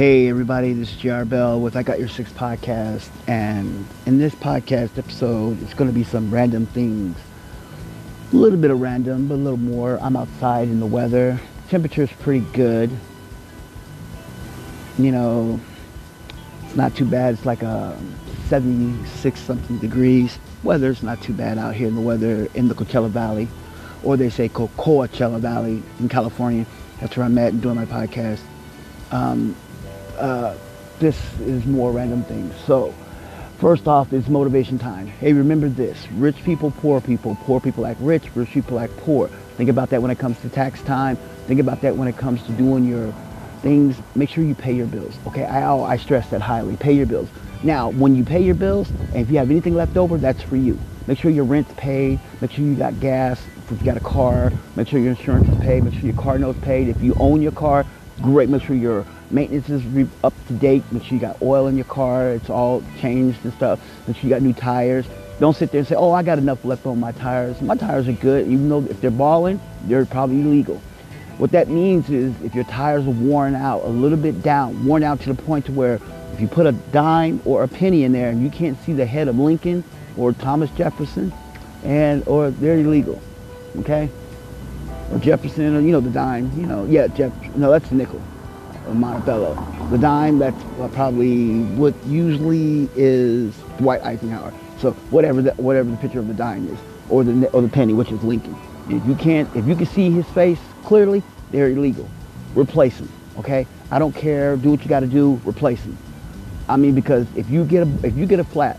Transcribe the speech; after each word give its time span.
Hey 0.00 0.30
everybody, 0.30 0.72
this 0.72 0.92
is 0.92 0.96
JR 0.96 1.24
Bell 1.24 1.60
with 1.60 1.76
I 1.76 1.82
Got 1.82 1.98
Your 1.98 2.08
Six 2.08 2.32
podcast, 2.32 3.10
and 3.26 3.86
in 4.06 4.16
this 4.16 4.34
podcast 4.34 4.96
episode, 4.96 5.62
it's 5.62 5.74
going 5.74 5.90
to 5.90 5.94
be 5.94 6.04
some 6.04 6.30
random 6.30 6.64
things. 6.64 7.18
A 8.32 8.36
little 8.36 8.58
bit 8.58 8.70
of 8.70 8.80
random, 8.80 9.28
but 9.28 9.34
a 9.34 9.36
little 9.36 9.58
more. 9.58 9.98
I'm 10.00 10.16
outside 10.16 10.68
in 10.68 10.80
the 10.80 10.86
weather. 10.86 11.38
Temperature's 11.68 12.10
pretty 12.12 12.46
good. 12.54 12.90
You 14.98 15.12
know, 15.12 15.60
it's 16.64 16.76
not 16.76 16.96
too 16.96 17.04
bad. 17.04 17.34
It's 17.34 17.44
like 17.44 17.62
a 17.62 17.94
76 18.48 19.38
something 19.38 19.76
degrees. 19.80 20.38
Weather's 20.62 21.02
not 21.02 21.20
too 21.20 21.34
bad 21.34 21.58
out 21.58 21.74
here 21.74 21.88
in 21.88 21.94
the 21.94 22.00
weather 22.00 22.48
in 22.54 22.68
the 22.68 22.74
Coachella 22.74 23.10
Valley, 23.10 23.48
or 24.02 24.16
they 24.16 24.30
say 24.30 24.48
Coachella 24.48 25.40
Valley 25.40 25.82
in 25.98 26.08
California. 26.08 26.64
That's 27.00 27.18
where 27.18 27.26
I'm 27.26 27.36
at 27.36 27.52
and 27.52 27.60
doing 27.60 27.76
my 27.76 27.84
podcast. 27.84 28.40
Um, 29.10 29.54
uh, 30.20 30.56
this 30.98 31.18
is 31.40 31.64
more 31.66 31.92
random 31.92 32.22
things. 32.24 32.54
So, 32.66 32.94
first 33.58 33.88
off 33.88 34.12
is 34.12 34.28
motivation 34.28 34.78
time. 34.78 35.06
Hey, 35.06 35.32
remember 35.32 35.68
this. 35.68 36.06
Rich 36.12 36.44
people, 36.44 36.70
poor 36.70 37.00
people. 37.00 37.36
Poor 37.42 37.60
people 37.60 37.86
act 37.86 38.00
rich, 38.00 38.24
rich 38.34 38.50
people 38.50 38.78
act 38.78 38.96
poor. 38.98 39.28
Think 39.56 39.70
about 39.70 39.90
that 39.90 40.02
when 40.02 40.10
it 40.10 40.18
comes 40.18 40.38
to 40.40 40.48
tax 40.48 40.82
time. 40.82 41.16
Think 41.46 41.60
about 41.60 41.80
that 41.82 41.96
when 41.96 42.08
it 42.08 42.16
comes 42.16 42.42
to 42.44 42.52
doing 42.52 42.84
your 42.84 43.12
things. 43.62 43.96
Make 44.14 44.28
sure 44.30 44.44
you 44.44 44.54
pay 44.54 44.72
your 44.74 44.86
bills. 44.86 45.14
Okay, 45.26 45.44
I, 45.44 45.74
I 45.76 45.96
stress 45.96 46.28
that 46.30 46.40
highly. 46.40 46.76
Pay 46.76 46.92
your 46.92 47.06
bills. 47.06 47.28
Now, 47.62 47.90
when 47.90 48.14
you 48.14 48.24
pay 48.24 48.42
your 48.42 48.54
bills, 48.54 48.90
and 48.90 49.16
if 49.16 49.30
you 49.30 49.38
have 49.38 49.50
anything 49.50 49.74
left 49.74 49.96
over, 49.96 50.16
that's 50.16 50.42
for 50.42 50.56
you. 50.56 50.78
Make 51.06 51.18
sure 51.18 51.30
your 51.30 51.44
rent's 51.44 51.72
paid. 51.74 52.20
Make 52.40 52.52
sure 52.52 52.64
you 52.64 52.74
got 52.74 53.00
gas. 53.00 53.42
If 53.70 53.80
you 53.80 53.86
got 53.86 53.96
a 53.96 54.00
car, 54.00 54.52
make 54.76 54.88
sure 54.88 54.98
your 54.98 55.10
insurance 55.10 55.48
is 55.48 55.58
paid. 55.58 55.84
Make 55.84 55.94
sure 55.94 56.04
your 56.04 56.14
car 56.14 56.38
note's 56.38 56.60
paid. 56.60 56.88
If 56.88 57.02
you 57.02 57.14
own 57.20 57.42
your 57.42 57.52
car, 57.52 57.84
great. 58.22 58.48
Make 58.48 58.62
sure 58.62 58.76
your 58.76 59.04
maintenance 59.30 59.68
is 59.68 60.08
up 60.24 60.34
to 60.48 60.52
date. 60.54 60.82
Make 60.90 61.04
sure 61.04 61.14
you 61.14 61.20
got 61.20 61.40
oil 61.42 61.66
in 61.66 61.76
your 61.76 61.84
car. 61.86 62.30
It's 62.30 62.50
all 62.50 62.82
changed 63.00 63.38
and 63.44 63.52
stuff. 63.54 63.80
Make 64.06 64.16
sure 64.16 64.24
you 64.24 64.30
got 64.30 64.42
new 64.42 64.52
tires. 64.52 65.06
Don't 65.38 65.56
sit 65.56 65.70
there 65.72 65.78
and 65.78 65.88
say, 65.88 65.94
oh, 65.94 66.12
I 66.12 66.22
got 66.22 66.38
enough 66.38 66.64
left 66.64 66.84
on 66.86 67.00
my 67.00 67.12
tires. 67.12 67.60
My 67.62 67.76
tires 67.76 68.08
are 68.08 68.12
good, 68.12 68.46
even 68.46 68.68
though 68.68 68.84
if 68.84 69.00
they're 69.00 69.10
balling, 69.10 69.60
they're 69.84 70.04
probably 70.04 70.40
illegal. 70.40 70.76
What 71.38 71.52
that 71.52 71.68
means 71.68 72.10
is 72.10 72.38
if 72.42 72.54
your 72.54 72.64
tires 72.64 73.06
are 73.06 73.10
worn 73.10 73.54
out, 73.54 73.84
a 73.84 73.88
little 73.88 74.18
bit 74.18 74.42
down, 74.42 74.84
worn 74.84 75.02
out 75.02 75.20
to 75.22 75.32
the 75.32 75.42
point 75.42 75.64
to 75.66 75.72
where 75.72 75.98
if 76.34 76.40
you 76.40 76.46
put 76.46 76.66
a 76.66 76.72
dime 76.72 77.40
or 77.46 77.62
a 77.62 77.68
penny 77.68 78.04
in 78.04 78.12
there 78.12 78.28
and 78.28 78.42
you 78.42 78.50
can't 78.50 78.78
see 78.84 78.92
the 78.92 79.06
head 79.06 79.28
of 79.28 79.38
Lincoln 79.38 79.82
or 80.16 80.32
Thomas 80.32 80.70
Jefferson, 80.72 81.32
and 81.82 82.26
or 82.28 82.50
they're 82.50 82.78
illegal, 82.78 83.22
okay? 83.78 84.10
Or 85.10 85.18
Jefferson, 85.18 85.74
or 85.74 85.80
you 85.80 85.92
know 85.92 86.00
the 86.00 86.10
dime, 86.10 86.52
you 86.60 86.66
know, 86.66 86.84
yeah, 86.84 87.06
Jeff. 87.06 87.32
No, 87.56 87.70
that's 87.70 87.90
a 87.90 87.94
nickel 87.94 88.20
of 88.90 88.96
Monticello. 88.96 89.54
The 89.90 89.98
dime, 89.98 90.38
that's 90.38 90.62
uh, 90.80 90.88
probably 90.92 91.62
what 91.76 91.94
usually 92.06 92.88
is 92.96 93.56
Dwight 93.78 94.02
Eisenhower. 94.02 94.52
So 94.78 94.92
whatever 95.10 95.42
the, 95.42 95.52
whatever 95.52 95.90
the 95.90 95.96
picture 95.96 96.18
of 96.18 96.28
the 96.28 96.34
dime 96.34 96.68
is, 96.68 96.78
or 97.08 97.24
the, 97.24 97.48
or 97.50 97.62
the 97.62 97.68
penny, 97.68 97.92
which 97.92 98.10
is 98.10 98.22
Lincoln. 98.22 98.56
If 98.88 99.06
you 99.06 99.14
can't, 99.14 99.48
if 99.56 99.66
you 99.66 99.76
can 99.76 99.86
see 99.86 100.10
his 100.10 100.26
face 100.28 100.58
clearly, 100.82 101.22
they're 101.50 101.68
illegal. 101.68 102.08
Replace 102.54 102.98
them, 102.98 103.08
okay? 103.38 103.66
I 103.90 103.98
don't 103.98 104.14
care, 104.14 104.56
do 104.56 104.70
what 104.70 104.82
you 104.82 104.88
gotta 104.88 105.06
do, 105.06 105.40
replace 105.44 105.80
them. 105.82 105.96
I 106.68 106.76
mean, 106.76 106.94
because 106.94 107.26
if 107.36 107.50
you 107.50 107.64
get 107.64 107.86
a, 107.86 108.06
if 108.06 108.16
you 108.16 108.26
get 108.26 108.40
a 108.40 108.44
flat, 108.44 108.78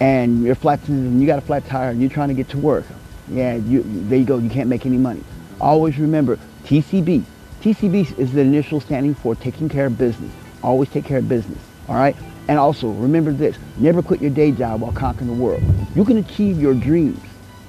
and 0.00 0.42
your 0.42 0.54
flat, 0.54 0.80
and 0.88 1.20
you 1.20 1.26
got 1.26 1.38
a 1.38 1.42
flat 1.42 1.66
tire, 1.66 1.90
and 1.90 2.00
you're 2.00 2.10
trying 2.10 2.28
to 2.28 2.34
get 2.34 2.48
to 2.50 2.58
work, 2.58 2.84
yeah, 3.28 3.56
you, 3.56 3.82
there 3.84 4.18
you 4.18 4.24
go, 4.24 4.38
you 4.38 4.50
can't 4.50 4.68
make 4.68 4.86
any 4.86 4.96
money. 4.96 5.22
Always 5.60 5.98
remember, 5.98 6.38
TCB, 6.64 7.24
TCB 7.60 8.18
is 8.18 8.32
the 8.32 8.40
initial 8.40 8.80
standing 8.80 9.14
for 9.14 9.34
taking 9.34 9.68
care 9.68 9.86
of 9.86 9.98
business. 9.98 10.32
Always 10.62 10.88
take 10.88 11.04
care 11.04 11.18
of 11.18 11.28
business, 11.28 11.58
all 11.88 11.94
right? 11.94 12.16
And 12.48 12.58
also, 12.58 12.88
remember 12.88 13.32
this, 13.32 13.58
never 13.76 14.02
quit 14.02 14.22
your 14.22 14.30
day 14.30 14.50
job 14.50 14.80
while 14.80 14.92
conquering 14.92 15.26
the 15.26 15.36
world. 15.36 15.62
You 15.94 16.06
can 16.06 16.16
achieve 16.16 16.58
your 16.58 16.72
dreams 16.72 17.20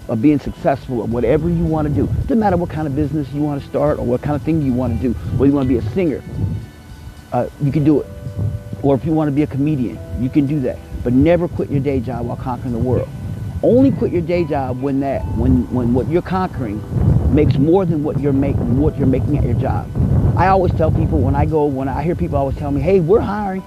of 0.07 0.22
being 0.22 0.40
successful 0.40 1.03
at 1.03 1.09
whatever 1.09 1.50
you 1.50 1.66
want 1.66 1.90
to 1.90 1.94
do. 1.94 2.07
Doesn't 2.22 2.40
matter 2.40 2.56
what 2.56 2.69
kind 2.69 2.88
of 2.88 2.96
business 2.96 3.30
you 3.34 3.41
want 3.41 3.62
to 3.62 3.68
start 3.68 4.00
or 4.00 4.06
what 4.06 4.22
kind 4.22 4.35
of 4.35 4.41
thing 4.44 4.62
you 4.62 4.72
want 4.72 4.96
to 4.96 5.07
do. 5.09 5.13
Whether 5.31 5.47
you 5.47 5.53
want 5.53 5.68
to 5.68 5.80
be 5.80 5.85
a 5.85 5.90
singer, 5.91 6.24
uh, 7.34 7.50
you 7.62 7.72
can 7.74 7.84
do 7.84 8.00
it. 8.00 8.07
Or 8.84 8.96
if 8.96 9.03
you 9.03 9.12
want 9.12 9.28
to 9.28 9.34
be 9.34 9.44
a 9.44 9.47
comedian, 9.47 10.00
you 10.24 10.30
can 10.30 10.47
do 10.47 10.62
that. 10.62 10.80
But 11.03 11.12
never 11.12 11.50
quit 11.50 11.69
your 11.69 11.81
day 11.81 12.00
job 12.00 12.28
while 12.28 12.38
conquering 12.38 12.72
the 12.72 12.80
world. 12.80 13.09
Only 13.62 13.91
quit 13.91 14.13
your 14.13 14.22
day 14.22 14.46
job 14.46 14.81
when 14.81 15.01
that, 15.01 15.22
when, 15.35 15.69
when 15.72 15.94
what 15.94 16.07
you're 16.07 16.22
conquering 16.22 16.80
makes 17.31 17.58
more 17.58 17.86
than 17.86 18.03
what 18.03 18.19
you're 18.19 18.34
making 18.34 18.80
what 18.80 18.97
you're 18.97 19.08
making 19.08 19.38
at 19.38 19.44
your 19.44 19.53
job. 19.56 19.90
I 20.38 20.47
always 20.47 20.74
tell 20.74 20.92
people 20.92 21.19
when 21.19 21.36
I 21.36 21.46
go 21.46 21.66
when 21.66 21.88
I 21.88 22.03
hear 22.03 22.16
people 22.16 22.38
always 22.38 22.58
tell 22.58 22.72
me, 22.72 22.81
"Hey, 22.81 23.00
we're 23.00 23.19
hiring. 23.19 23.64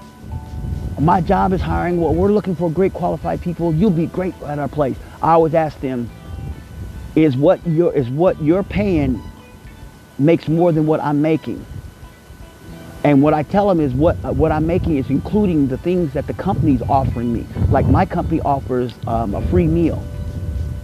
My 0.99 1.21
job 1.21 1.53
is 1.53 1.61
hiring. 1.61 2.01
Well, 2.01 2.15
we're 2.15 2.33
looking 2.33 2.55
for 2.55 2.71
great 2.71 2.93
qualified 2.93 3.41
people. 3.41 3.75
You'll 3.75 3.91
be 3.91 4.07
great 4.07 4.35
at 4.47 4.59
our 4.59 4.69
place." 4.69 4.97
I 5.23 5.33
always 5.33 5.55
ask 5.55 5.81
them, 5.81 6.11
"Is 7.17 7.37
what 7.37 7.61
you're 7.67 7.93
is 7.93 8.09
what 8.11 8.41
you're 8.43 8.63
paying 8.63 9.21
makes 10.19 10.49
more 10.49 10.73
than 10.73 10.87
what 10.87 11.01
I'm 11.01 11.23
making?" 11.23 11.65
And 13.05 13.23
what 13.23 13.35
I 13.35 13.43
tell 13.43 13.69
them 13.69 13.81
is 13.81 13.93
what 13.93 14.17
what 14.35 14.51
I'm 14.51 14.67
making 14.67 14.97
is 14.97 15.11
including 15.11 15.69
the 15.69 15.77
things 15.79 16.13
that 16.15 16.27
the 16.27 16.35
company's 16.35 16.83
offering 16.89 17.33
me. 17.33 17.47
Like 17.71 17.87
my 17.87 18.07
company 18.07 18.41
offers 18.41 18.93
um, 19.07 19.35
a 19.35 19.43
free 19.49 19.67
meal 19.67 20.03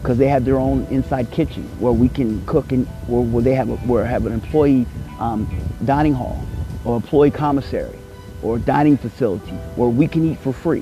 because 0.00 0.16
they 0.16 0.28
have 0.28 0.44
their 0.44 0.58
own 0.58 0.86
inside 0.90 1.30
kitchen 1.30 1.64
where 1.78 1.92
we 1.92 2.08
can 2.08 2.44
cook 2.46 2.72
and 2.72 2.86
where, 3.06 3.20
where 3.20 3.42
they 3.42 3.54
have 3.54 3.68
a, 3.68 3.76
where 3.78 4.04
have 4.04 4.24
an 4.26 4.32
employee 4.32 4.86
um, 5.18 5.48
dining 5.84 6.14
hall 6.14 6.42
or 6.84 6.96
employee 6.96 7.30
commissary 7.30 7.98
or 8.42 8.58
dining 8.58 8.96
facility 8.96 9.52
where 9.76 9.88
we 9.88 10.08
can 10.08 10.32
eat 10.32 10.38
for 10.38 10.52
free. 10.52 10.80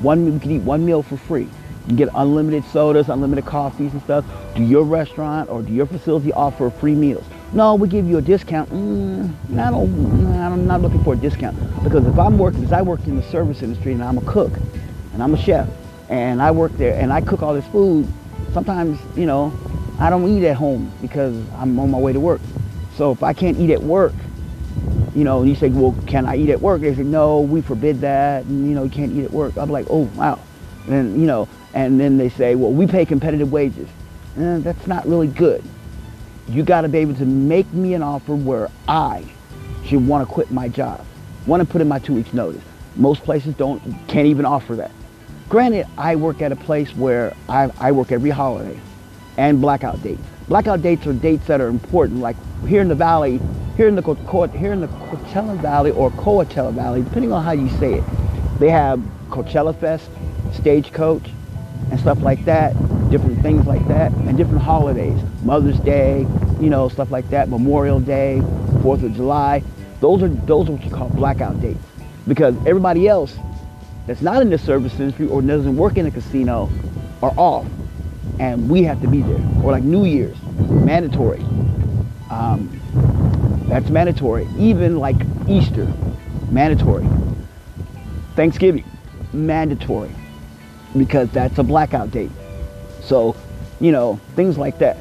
One 0.00 0.32
we 0.32 0.38
can 0.38 0.50
eat 0.52 0.62
one 0.62 0.84
meal 0.84 1.02
for 1.02 1.16
free. 1.16 1.42
You 1.42 1.88
can 1.88 1.96
get 1.96 2.08
unlimited 2.14 2.64
sodas, 2.66 3.08
unlimited 3.08 3.44
coffees 3.44 3.92
and 3.92 4.02
stuff. 4.02 4.24
Do 4.54 4.62
your 4.62 4.84
restaurant 4.84 5.50
or 5.50 5.62
do 5.62 5.72
your 5.72 5.86
facility 5.86 6.32
offer 6.32 6.70
free 6.70 6.94
meals? 6.94 7.24
No, 7.52 7.74
we 7.74 7.88
give 7.88 8.06
you 8.06 8.18
a 8.18 8.22
discount. 8.22 8.70
Mm, 8.70 9.58
I 9.58 9.70
don't, 9.70 10.26
I'm 10.36 10.66
not 10.66 10.80
looking 10.80 11.02
for 11.02 11.14
a 11.14 11.16
discount 11.16 11.56
because 11.82 12.06
if 12.06 12.18
I'm 12.18 12.38
working, 12.38 12.60
because 12.60 12.72
I 12.72 12.82
work 12.82 13.04
in 13.06 13.16
the 13.16 13.22
service 13.24 13.62
industry 13.62 13.92
and 13.92 14.02
I'm 14.02 14.18
a 14.18 14.22
cook 14.22 14.52
and 15.12 15.22
I'm 15.22 15.34
a 15.34 15.38
chef 15.38 15.68
and 16.12 16.42
I 16.42 16.50
work 16.50 16.72
there 16.76 16.94
and 16.94 17.10
I 17.10 17.22
cook 17.22 17.42
all 17.42 17.54
this 17.54 17.66
food. 17.68 18.06
Sometimes, 18.52 19.00
you 19.16 19.24
know, 19.24 19.50
I 19.98 20.10
don't 20.10 20.28
eat 20.28 20.46
at 20.46 20.56
home 20.56 20.92
because 21.00 21.34
I'm 21.54 21.78
on 21.78 21.90
my 21.90 21.98
way 21.98 22.12
to 22.12 22.20
work. 22.20 22.42
So 22.96 23.12
if 23.12 23.22
I 23.22 23.32
can't 23.32 23.58
eat 23.58 23.70
at 23.70 23.82
work, 23.82 24.12
you 25.14 25.24
know, 25.24 25.40
and 25.40 25.48
you 25.48 25.56
say, 25.56 25.70
well, 25.70 25.96
can 26.06 26.26
I 26.26 26.36
eat 26.36 26.50
at 26.50 26.60
work? 26.60 26.82
They 26.82 26.94
say, 26.94 27.02
no, 27.02 27.40
we 27.40 27.62
forbid 27.62 28.02
that, 28.02 28.44
and 28.44 28.68
you 28.68 28.74
know, 28.74 28.84
you 28.84 28.90
can't 28.90 29.10
eat 29.12 29.24
at 29.24 29.30
work. 29.30 29.56
I'm 29.56 29.70
like, 29.70 29.86
oh, 29.88 30.02
wow. 30.14 30.38
And 30.86 31.18
you 31.18 31.26
know, 31.26 31.48
and 31.72 31.98
then 31.98 32.18
they 32.18 32.28
say, 32.28 32.56
well, 32.56 32.72
we 32.72 32.86
pay 32.86 33.06
competitive 33.06 33.50
wages. 33.50 33.88
Eh, 34.38 34.58
that's 34.58 34.86
not 34.86 35.06
really 35.06 35.28
good. 35.28 35.64
You 36.46 36.62
got 36.62 36.82
to 36.82 36.90
be 36.90 36.98
able 36.98 37.14
to 37.14 37.24
make 37.24 37.72
me 37.72 37.94
an 37.94 38.02
offer 38.02 38.34
where 38.34 38.70
I 38.86 39.24
should 39.86 40.06
want 40.06 40.28
to 40.28 40.32
quit 40.32 40.50
my 40.50 40.68
job, 40.68 41.06
want 41.46 41.62
to 41.62 41.68
put 41.68 41.80
in 41.80 41.88
my 41.88 42.00
two 42.00 42.12
weeks 42.14 42.34
notice. 42.34 42.62
Most 42.96 43.22
places 43.22 43.54
don't, 43.54 43.80
can't 44.08 44.26
even 44.26 44.44
offer 44.44 44.76
that. 44.76 44.90
Granted, 45.48 45.86
I 45.98 46.16
work 46.16 46.40
at 46.40 46.52
a 46.52 46.56
place 46.56 46.94
where 46.96 47.34
I, 47.48 47.70
I 47.78 47.92
work 47.92 48.10
every 48.12 48.30
holiday 48.30 48.78
and 49.36 49.60
blackout 49.60 50.02
dates. 50.02 50.22
Blackout 50.48 50.82
dates 50.82 51.06
are 51.06 51.12
dates 51.12 51.46
that 51.46 51.60
are 51.60 51.68
important. 51.68 52.20
Like 52.20 52.36
here 52.66 52.80
in 52.80 52.88
the 52.88 52.94
valley, 52.94 53.40
here 53.76 53.88
in 53.88 53.94
the 53.94 54.02
here 54.58 54.72
in 54.72 54.80
the 54.80 54.88
Coachella 54.88 55.60
Valley 55.60 55.90
or 55.90 56.10
Coachella 56.12 56.72
Valley, 56.72 57.02
depending 57.02 57.32
on 57.32 57.42
how 57.44 57.52
you 57.52 57.68
say 57.78 57.94
it, 57.94 58.04
they 58.58 58.70
have 58.70 58.98
Coachella 59.28 59.78
Fest, 59.78 60.08
Stagecoach, 60.54 61.30
and 61.90 62.00
stuff 62.00 62.20
like 62.22 62.44
that. 62.44 62.74
Different 63.10 63.42
things 63.42 63.66
like 63.66 63.86
that, 63.88 64.10
and 64.12 64.36
different 64.38 64.62
holidays. 64.62 65.20
Mother's 65.42 65.78
Day, 65.80 66.26
you 66.60 66.70
know, 66.70 66.88
stuff 66.88 67.10
like 67.10 67.28
that. 67.28 67.50
Memorial 67.50 68.00
Day, 68.00 68.40
Fourth 68.80 69.02
of 69.02 69.14
July. 69.14 69.62
Those 70.00 70.22
are 70.22 70.28
those 70.28 70.68
are 70.68 70.72
what 70.72 70.84
you 70.84 70.90
call 70.90 71.08
blackout 71.10 71.60
dates, 71.60 71.84
because 72.26 72.54
everybody 72.66 73.08
else 73.08 73.36
that's 74.06 74.20
not 74.22 74.42
in 74.42 74.50
the 74.50 74.58
service 74.58 74.98
industry 74.98 75.28
or 75.28 75.42
doesn't 75.42 75.76
work 75.76 75.96
in 75.96 76.06
a 76.06 76.10
casino 76.10 76.70
are 77.22 77.32
off. 77.36 77.66
And 78.38 78.68
we 78.68 78.82
have 78.84 79.00
to 79.02 79.08
be 79.08 79.22
there. 79.22 79.40
Or 79.62 79.72
like 79.72 79.84
New 79.84 80.04
Year's, 80.04 80.36
mandatory. 80.42 81.44
Um, 82.30 82.80
that's 83.68 83.88
mandatory. 83.90 84.48
Even 84.58 84.98
like 84.98 85.16
Easter, 85.48 85.92
mandatory. 86.50 87.06
Thanksgiving, 88.34 88.84
mandatory. 89.32 90.10
Because 90.96 91.30
that's 91.30 91.58
a 91.58 91.62
blackout 91.62 92.10
date. 92.10 92.30
So, 93.02 93.36
you 93.80 93.92
know, 93.92 94.20
things 94.34 94.58
like 94.58 94.78
that. 94.78 94.96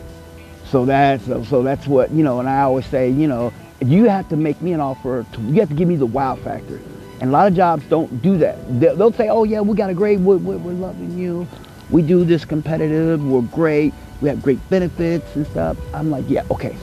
So 0.65 0.85
that's 0.85 1.25
so 1.25 1.63
that's 1.63 1.85
what 1.85 2.11
you 2.11 2.23
know. 2.23 2.39
And 2.39 2.47
I 2.47 2.61
always 2.61 2.85
say, 2.85 3.09
you 3.09 3.27
know, 3.27 3.51
you 3.81 4.05
have 4.05 4.29
to 4.29 4.37
make 4.37 4.61
me 4.61 4.71
an 4.71 4.79
offer. 4.79 5.25
To, 5.33 5.41
you 5.41 5.59
have 5.59 5.69
to 5.69 5.75
give 5.75 5.87
me 5.87 5.97
the 5.97 6.05
wow 6.05 6.37
factor. 6.37 6.79
And 7.21 7.29
a 7.29 7.33
lot 7.33 7.47
of 7.47 7.53
jobs 7.53 7.85
don't 7.85 8.19
do 8.23 8.39
that. 8.39 8.57
They'll 8.79 9.13
say, 9.13 9.29
oh 9.29 9.43
yeah, 9.43 9.61
we 9.61 9.77
got 9.77 9.91
a 9.91 9.93
great, 9.93 10.19
we're, 10.19 10.37
we're, 10.37 10.73
loving 10.73 11.15
you. 11.15 11.47
We 11.91 12.01
do 12.01 12.25
this 12.25 12.45
competitive, 12.45 13.23
we're 13.23 13.43
great. 13.43 13.93
We 14.21 14.29
have 14.29 14.41
great 14.41 14.57
benefits 14.71 15.35
and 15.35 15.45
stuff. 15.45 15.77
I'm 15.93 16.09
like, 16.09 16.25
yeah, 16.27 16.45
okay. 16.49 16.75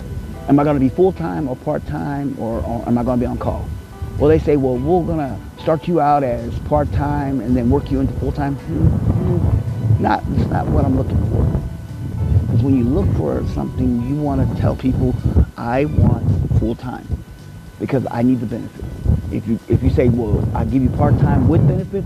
Am 0.48 0.60
I 0.60 0.64
gonna 0.64 0.78
be 0.78 0.90
full-time 0.90 1.48
or 1.48 1.56
part-time 1.56 2.38
or, 2.38 2.60
or 2.60 2.86
am 2.86 2.96
I 2.96 3.02
gonna 3.02 3.20
be 3.20 3.26
on 3.26 3.36
call? 3.36 3.68
Well, 4.16 4.28
they 4.28 4.38
say, 4.38 4.56
well, 4.56 4.76
we're 4.76 5.06
gonna 5.06 5.40
start 5.60 5.88
you 5.88 6.00
out 6.00 6.22
as 6.22 6.56
part-time 6.60 7.40
and 7.40 7.56
then 7.56 7.68
work 7.68 7.90
you 7.90 7.98
into 7.98 8.12
full-time. 8.14 8.54
Mm-hmm. 8.56 10.02
Not, 10.02 10.22
it's 10.36 10.48
not 10.50 10.68
what 10.68 10.84
I'm 10.84 10.96
looking 10.96 11.18
for. 11.30 11.44
Because 12.42 12.62
when 12.62 12.76
you 12.76 12.84
look 12.84 13.12
for 13.16 13.44
something, 13.48 14.08
you 14.08 14.14
want 14.14 14.48
to 14.48 14.60
tell 14.60 14.76
people, 14.76 15.16
I 15.56 15.86
want 15.86 16.58
full-time 16.60 17.06
because 17.80 18.06
I 18.08 18.22
need 18.22 18.38
the 18.38 18.46
benefit. 18.46 18.84
If 19.30 19.46
you 19.46 19.58
if 19.68 19.82
you 19.82 19.90
say, 19.90 20.08
well, 20.08 20.42
I 20.54 20.64
give 20.64 20.82
you 20.82 20.88
part-time 20.90 21.48
with 21.48 21.66
benefit, 21.68 22.04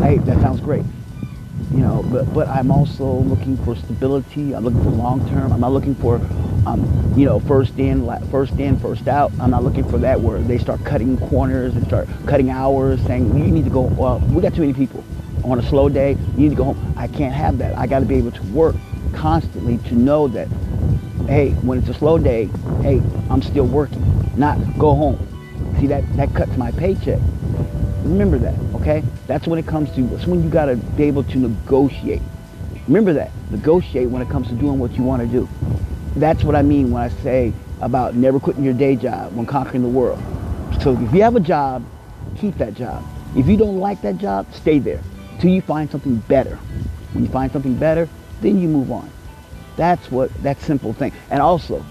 hey, 0.00 0.18
that 0.18 0.40
sounds 0.40 0.60
great. 0.60 0.84
You 1.72 1.78
know, 1.78 2.04
but 2.04 2.32
but 2.32 2.48
I'm 2.48 2.70
also 2.70 3.04
looking 3.04 3.56
for 3.64 3.74
stability. 3.74 4.54
I'm 4.54 4.64
looking 4.64 4.82
for 4.82 4.90
long-term. 4.90 5.52
I'm 5.52 5.60
not 5.60 5.72
looking 5.72 5.96
for, 5.96 6.16
um, 6.66 7.14
you 7.16 7.24
know, 7.24 7.40
first 7.40 7.78
in, 7.78 8.06
first 8.30 8.52
in, 8.60 8.78
first 8.78 9.08
out. 9.08 9.32
I'm 9.40 9.50
not 9.50 9.64
looking 9.64 9.82
for 9.88 9.98
that 9.98 10.20
where 10.20 10.38
they 10.38 10.58
start 10.58 10.84
cutting 10.84 11.18
corners 11.18 11.74
and 11.74 11.84
start 11.84 12.08
cutting 12.26 12.50
hours, 12.50 13.00
saying 13.02 13.36
you 13.36 13.50
need 13.50 13.64
to 13.64 13.70
go. 13.70 13.80
Well, 13.80 14.20
we 14.20 14.40
got 14.40 14.54
too 14.54 14.60
many 14.60 14.74
people 14.74 15.04
on 15.44 15.58
a 15.58 15.68
slow 15.68 15.88
day. 15.88 16.12
You 16.12 16.48
need 16.48 16.50
to 16.50 16.56
go 16.56 16.64
home. 16.64 16.94
I 16.96 17.08
can't 17.08 17.34
have 17.34 17.58
that. 17.58 17.76
I 17.76 17.88
got 17.88 18.00
to 18.00 18.06
be 18.06 18.14
able 18.16 18.30
to 18.32 18.42
work 18.44 18.76
constantly 19.14 19.78
to 19.88 19.96
know 19.96 20.28
that, 20.28 20.46
hey, 21.26 21.50
when 21.62 21.78
it's 21.78 21.88
a 21.88 21.94
slow 21.94 22.18
day, 22.18 22.48
hey, 22.82 23.02
I'm 23.30 23.42
still 23.42 23.66
working. 23.66 24.00
Not 24.36 24.58
go 24.78 24.94
home 24.94 25.31
See, 25.82 25.88
that, 25.88 26.04
that 26.16 26.32
cuts 26.32 26.56
my 26.56 26.70
paycheck. 26.70 27.18
Remember 28.04 28.38
that, 28.38 28.54
okay? 28.76 29.02
That's 29.26 29.48
when 29.48 29.58
it 29.58 29.66
comes 29.66 29.90
to, 29.96 30.02
that's 30.02 30.28
when 30.28 30.44
you 30.44 30.48
got 30.48 30.66
to 30.66 30.76
be 30.76 31.02
able 31.02 31.24
to 31.24 31.38
negotiate. 31.38 32.22
Remember 32.86 33.12
that. 33.14 33.32
Negotiate 33.50 34.08
when 34.08 34.22
it 34.22 34.28
comes 34.28 34.46
to 34.46 34.54
doing 34.54 34.78
what 34.78 34.92
you 34.92 35.02
want 35.02 35.22
to 35.22 35.26
do. 35.26 35.48
That's 36.14 36.44
what 36.44 36.54
I 36.54 36.62
mean 36.62 36.92
when 36.92 37.02
I 37.02 37.08
say 37.08 37.52
about 37.80 38.14
never 38.14 38.38
quitting 38.38 38.62
your 38.62 38.74
day 38.74 38.94
job 38.94 39.34
when 39.34 39.44
conquering 39.44 39.82
the 39.82 39.88
world. 39.88 40.22
So 40.82 40.92
if 40.92 41.12
you 41.12 41.24
have 41.24 41.34
a 41.34 41.40
job, 41.40 41.84
keep 42.36 42.56
that 42.58 42.74
job. 42.74 43.04
If 43.36 43.48
you 43.48 43.56
don't 43.56 43.80
like 43.80 44.02
that 44.02 44.18
job, 44.18 44.54
stay 44.54 44.78
there 44.78 45.00
till 45.40 45.50
you 45.50 45.62
find 45.62 45.90
something 45.90 46.14
better. 46.28 46.54
When 47.12 47.24
you 47.24 47.30
find 47.32 47.50
something 47.50 47.74
better, 47.74 48.08
then 48.40 48.60
you 48.60 48.68
move 48.68 48.92
on. 48.92 49.10
That's 49.76 50.12
what, 50.12 50.32
that 50.44 50.60
simple 50.60 50.92
thing. 50.92 51.12
And 51.28 51.42
also, 51.42 51.84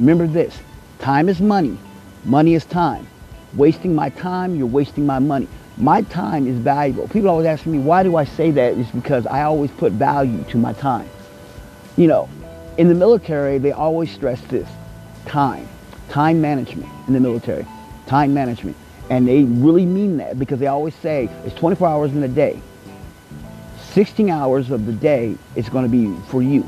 remember 0.00 0.26
this, 0.26 0.58
time 0.98 1.28
is 1.28 1.42
money. 1.42 1.76
Money 2.24 2.54
is 2.54 2.64
time. 2.64 3.06
Wasting 3.54 3.94
my 3.94 4.10
time, 4.10 4.54
you're 4.56 4.66
wasting 4.66 5.06
my 5.06 5.18
money. 5.18 5.48
My 5.76 6.02
time 6.02 6.46
is 6.46 6.56
valuable. 6.56 7.08
People 7.08 7.30
always 7.30 7.46
ask 7.46 7.64
me, 7.64 7.78
why 7.78 8.02
do 8.02 8.16
I 8.16 8.24
say 8.24 8.50
that? 8.50 8.76
It's 8.76 8.90
because 8.90 9.26
I 9.26 9.42
always 9.42 9.70
put 9.70 9.92
value 9.92 10.44
to 10.50 10.58
my 10.58 10.72
time. 10.72 11.08
You 11.96 12.08
know, 12.08 12.28
in 12.76 12.88
the 12.88 12.94
military, 12.94 13.58
they 13.58 13.72
always 13.72 14.10
stress 14.12 14.40
this, 14.42 14.68
time. 15.26 15.68
Time 16.08 16.40
management 16.40 16.88
in 17.06 17.14
the 17.14 17.20
military. 17.20 17.66
Time 18.06 18.34
management. 18.34 18.76
And 19.10 19.26
they 19.26 19.44
really 19.44 19.86
mean 19.86 20.18
that 20.18 20.38
because 20.38 20.58
they 20.58 20.66
always 20.66 20.94
say 20.96 21.30
it's 21.44 21.54
24 21.54 21.88
hours 21.88 22.12
in 22.12 22.22
a 22.22 22.28
day. 22.28 22.60
16 23.92 24.28
hours 24.30 24.70
of 24.70 24.86
the 24.86 24.92
day 24.92 25.36
is 25.56 25.68
going 25.68 25.84
to 25.84 25.90
be 25.90 26.14
for 26.28 26.42
you. 26.42 26.62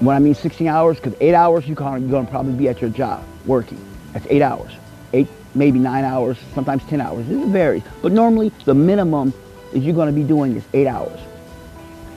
When 0.00 0.14
I 0.14 0.20
mean 0.20 0.34
16 0.34 0.68
hours, 0.68 0.96
because 0.96 1.14
eight 1.20 1.34
hours 1.34 1.66
you're 1.66 1.74
going 1.74 2.08
to 2.08 2.30
probably 2.30 2.52
be 2.52 2.68
at 2.68 2.80
your 2.80 2.90
job 2.90 3.24
working. 3.46 3.84
That's 4.12 4.26
eight 4.30 4.42
hours. 4.42 4.72
Eight, 5.12 5.28
maybe 5.58 5.78
nine 5.78 6.04
hours, 6.04 6.38
sometimes 6.54 6.84
10 6.84 7.00
hours. 7.00 7.28
It 7.28 7.46
varies. 7.48 7.82
But 8.00 8.12
normally 8.12 8.50
the 8.64 8.74
minimum 8.74 9.34
is 9.72 9.84
you're 9.84 9.94
going 9.94 10.12
to 10.12 10.18
be 10.18 10.26
doing 10.26 10.56
is 10.56 10.64
eight 10.72 10.86
hours. 10.86 11.20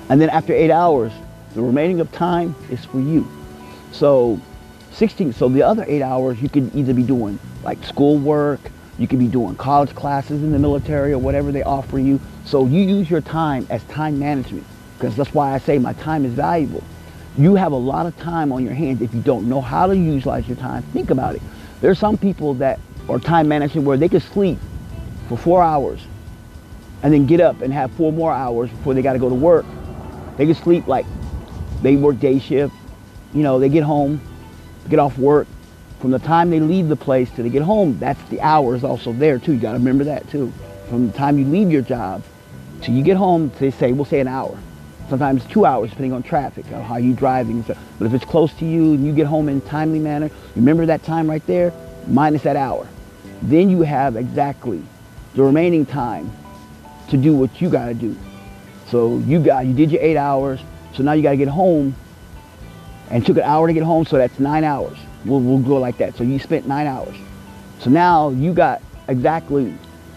And 0.09 0.21
then 0.21 0.29
after 0.29 0.53
eight 0.53 0.71
hours, 0.71 1.11
the 1.55 1.61
remaining 1.61 1.99
of 1.99 2.11
time 2.11 2.55
is 2.69 2.85
for 2.85 2.99
you. 2.99 3.27
So 3.91 4.39
16, 4.93 5.33
so 5.33 5.49
the 5.49 5.63
other 5.63 5.83
eight 5.87 6.01
hours 6.01 6.41
you 6.41 6.49
could 6.49 6.73
either 6.75 6.93
be 6.93 7.03
doing 7.03 7.39
like 7.63 7.83
school 7.83 8.17
work, 8.17 8.59
you 8.97 9.07
could 9.07 9.19
be 9.19 9.27
doing 9.27 9.55
college 9.55 9.95
classes 9.95 10.43
in 10.43 10.51
the 10.51 10.59
military 10.59 11.11
or 11.11 11.17
whatever 11.17 11.51
they 11.51 11.63
offer 11.63 11.97
you. 11.97 12.19
So 12.45 12.65
you 12.65 12.81
use 12.81 13.09
your 13.09 13.21
time 13.21 13.65
as 13.69 13.83
time 13.85 14.19
management 14.19 14.65
because 14.97 15.15
that's 15.15 15.33
why 15.33 15.53
I 15.53 15.57
say 15.57 15.79
my 15.79 15.93
time 15.93 16.25
is 16.25 16.33
valuable. 16.33 16.83
You 17.37 17.55
have 17.55 17.71
a 17.71 17.77
lot 17.77 18.05
of 18.05 18.17
time 18.19 18.51
on 18.51 18.63
your 18.63 18.73
hands 18.73 19.01
if 19.01 19.13
you 19.13 19.21
don't 19.21 19.47
know 19.47 19.61
how 19.61 19.87
to 19.87 19.95
utilize 19.95 20.47
your 20.47 20.57
time. 20.57 20.83
Think 20.93 21.09
about 21.09 21.35
it. 21.35 21.41
There's 21.79 21.97
some 21.97 22.17
people 22.17 22.53
that 22.55 22.79
are 23.09 23.19
time 23.19 23.47
management 23.47 23.85
where 23.85 23.97
they 23.97 24.09
can 24.09 24.19
sleep 24.19 24.59
for 25.27 25.37
four 25.37 25.63
hours 25.63 26.01
and 27.03 27.13
then 27.13 27.25
get 27.25 27.39
up 27.39 27.61
and 27.61 27.73
have 27.73 27.91
four 27.93 28.11
more 28.11 28.31
hours 28.31 28.69
before 28.69 28.93
they 28.93 29.01
got 29.01 29.13
to 29.13 29.19
go 29.19 29.29
to 29.29 29.35
work. 29.35 29.65
They 30.37 30.45
can 30.45 30.55
sleep 30.55 30.87
like 30.87 31.05
they 31.81 31.95
work 31.95 32.19
day 32.19 32.39
shift. 32.39 32.73
You 33.33 33.43
know, 33.43 33.59
they 33.59 33.69
get 33.69 33.83
home, 33.83 34.21
get 34.89 34.99
off 34.99 35.17
work. 35.17 35.47
From 35.99 36.11
the 36.11 36.19
time 36.19 36.49
they 36.49 36.59
leave 36.59 36.87
the 36.87 36.95
place 36.95 37.29
till 37.31 37.43
they 37.43 37.49
get 37.49 37.61
home, 37.61 37.97
that's 37.99 38.21
the 38.29 38.41
hours 38.41 38.83
also 38.83 39.13
there 39.13 39.39
too. 39.39 39.53
You 39.53 39.59
got 39.59 39.73
to 39.73 39.77
remember 39.77 40.03
that 40.05 40.29
too. 40.29 40.51
From 40.89 41.07
the 41.07 41.13
time 41.13 41.37
you 41.37 41.45
leave 41.45 41.71
your 41.71 41.81
job 41.81 42.23
till 42.81 42.93
you 42.95 43.03
get 43.03 43.17
home, 43.17 43.51
they 43.59 43.71
say, 43.71 43.91
we'll 43.91 44.05
say 44.05 44.19
an 44.19 44.27
hour. 44.27 44.57
Sometimes 45.09 45.45
two 45.45 45.65
hours 45.65 45.89
depending 45.89 46.13
on 46.13 46.23
traffic 46.23 46.65
or 46.71 46.81
how 46.81 46.97
you 46.97 47.13
driving. 47.13 47.61
But 47.61 47.77
if 47.99 48.13
it's 48.13 48.25
close 48.25 48.53
to 48.55 48.65
you 48.65 48.93
and 48.93 49.05
you 49.05 49.13
get 49.13 49.27
home 49.27 49.49
in 49.49 49.57
a 49.57 49.61
timely 49.61 49.99
manner, 49.99 50.29
remember 50.55 50.85
that 50.87 51.03
time 51.03 51.29
right 51.29 51.45
there, 51.47 51.71
minus 52.07 52.43
that 52.43 52.55
hour. 52.55 52.87
Then 53.41 53.69
you 53.69 53.81
have 53.81 54.15
exactly 54.15 54.83
the 55.33 55.43
remaining 55.43 55.85
time 55.85 56.31
to 57.09 57.17
do 57.17 57.35
what 57.35 57.61
you 57.61 57.69
got 57.69 57.87
to 57.87 57.93
do. 57.93 58.15
So 58.87 59.17
you 59.19 59.39
got, 59.39 59.65
you 59.65 59.73
did 59.73 59.91
your 59.91 60.01
eight 60.01 60.17
hours, 60.17 60.59
so 60.93 61.03
now 61.03 61.13
you 61.13 61.23
got 61.23 61.31
to 61.31 61.37
get 61.37 61.47
home 61.47 61.95
and 63.09 63.25
took 63.25 63.37
an 63.37 63.43
hour 63.43 63.67
to 63.67 63.73
get 63.73 63.83
home, 63.83 64.05
so 64.05 64.17
that's 64.17 64.39
nine 64.39 64.63
hours. 64.63 64.97
We'll, 65.25 65.39
we'll 65.39 65.59
go 65.59 65.77
like 65.77 65.97
that. 65.97 66.15
So 66.15 66.23
you 66.23 66.39
spent 66.39 66.67
nine 66.67 66.87
hours. 66.87 67.15
So 67.79 67.89
now 67.89 68.29
you 68.29 68.53
got 68.53 68.81
exactly, 69.07 69.73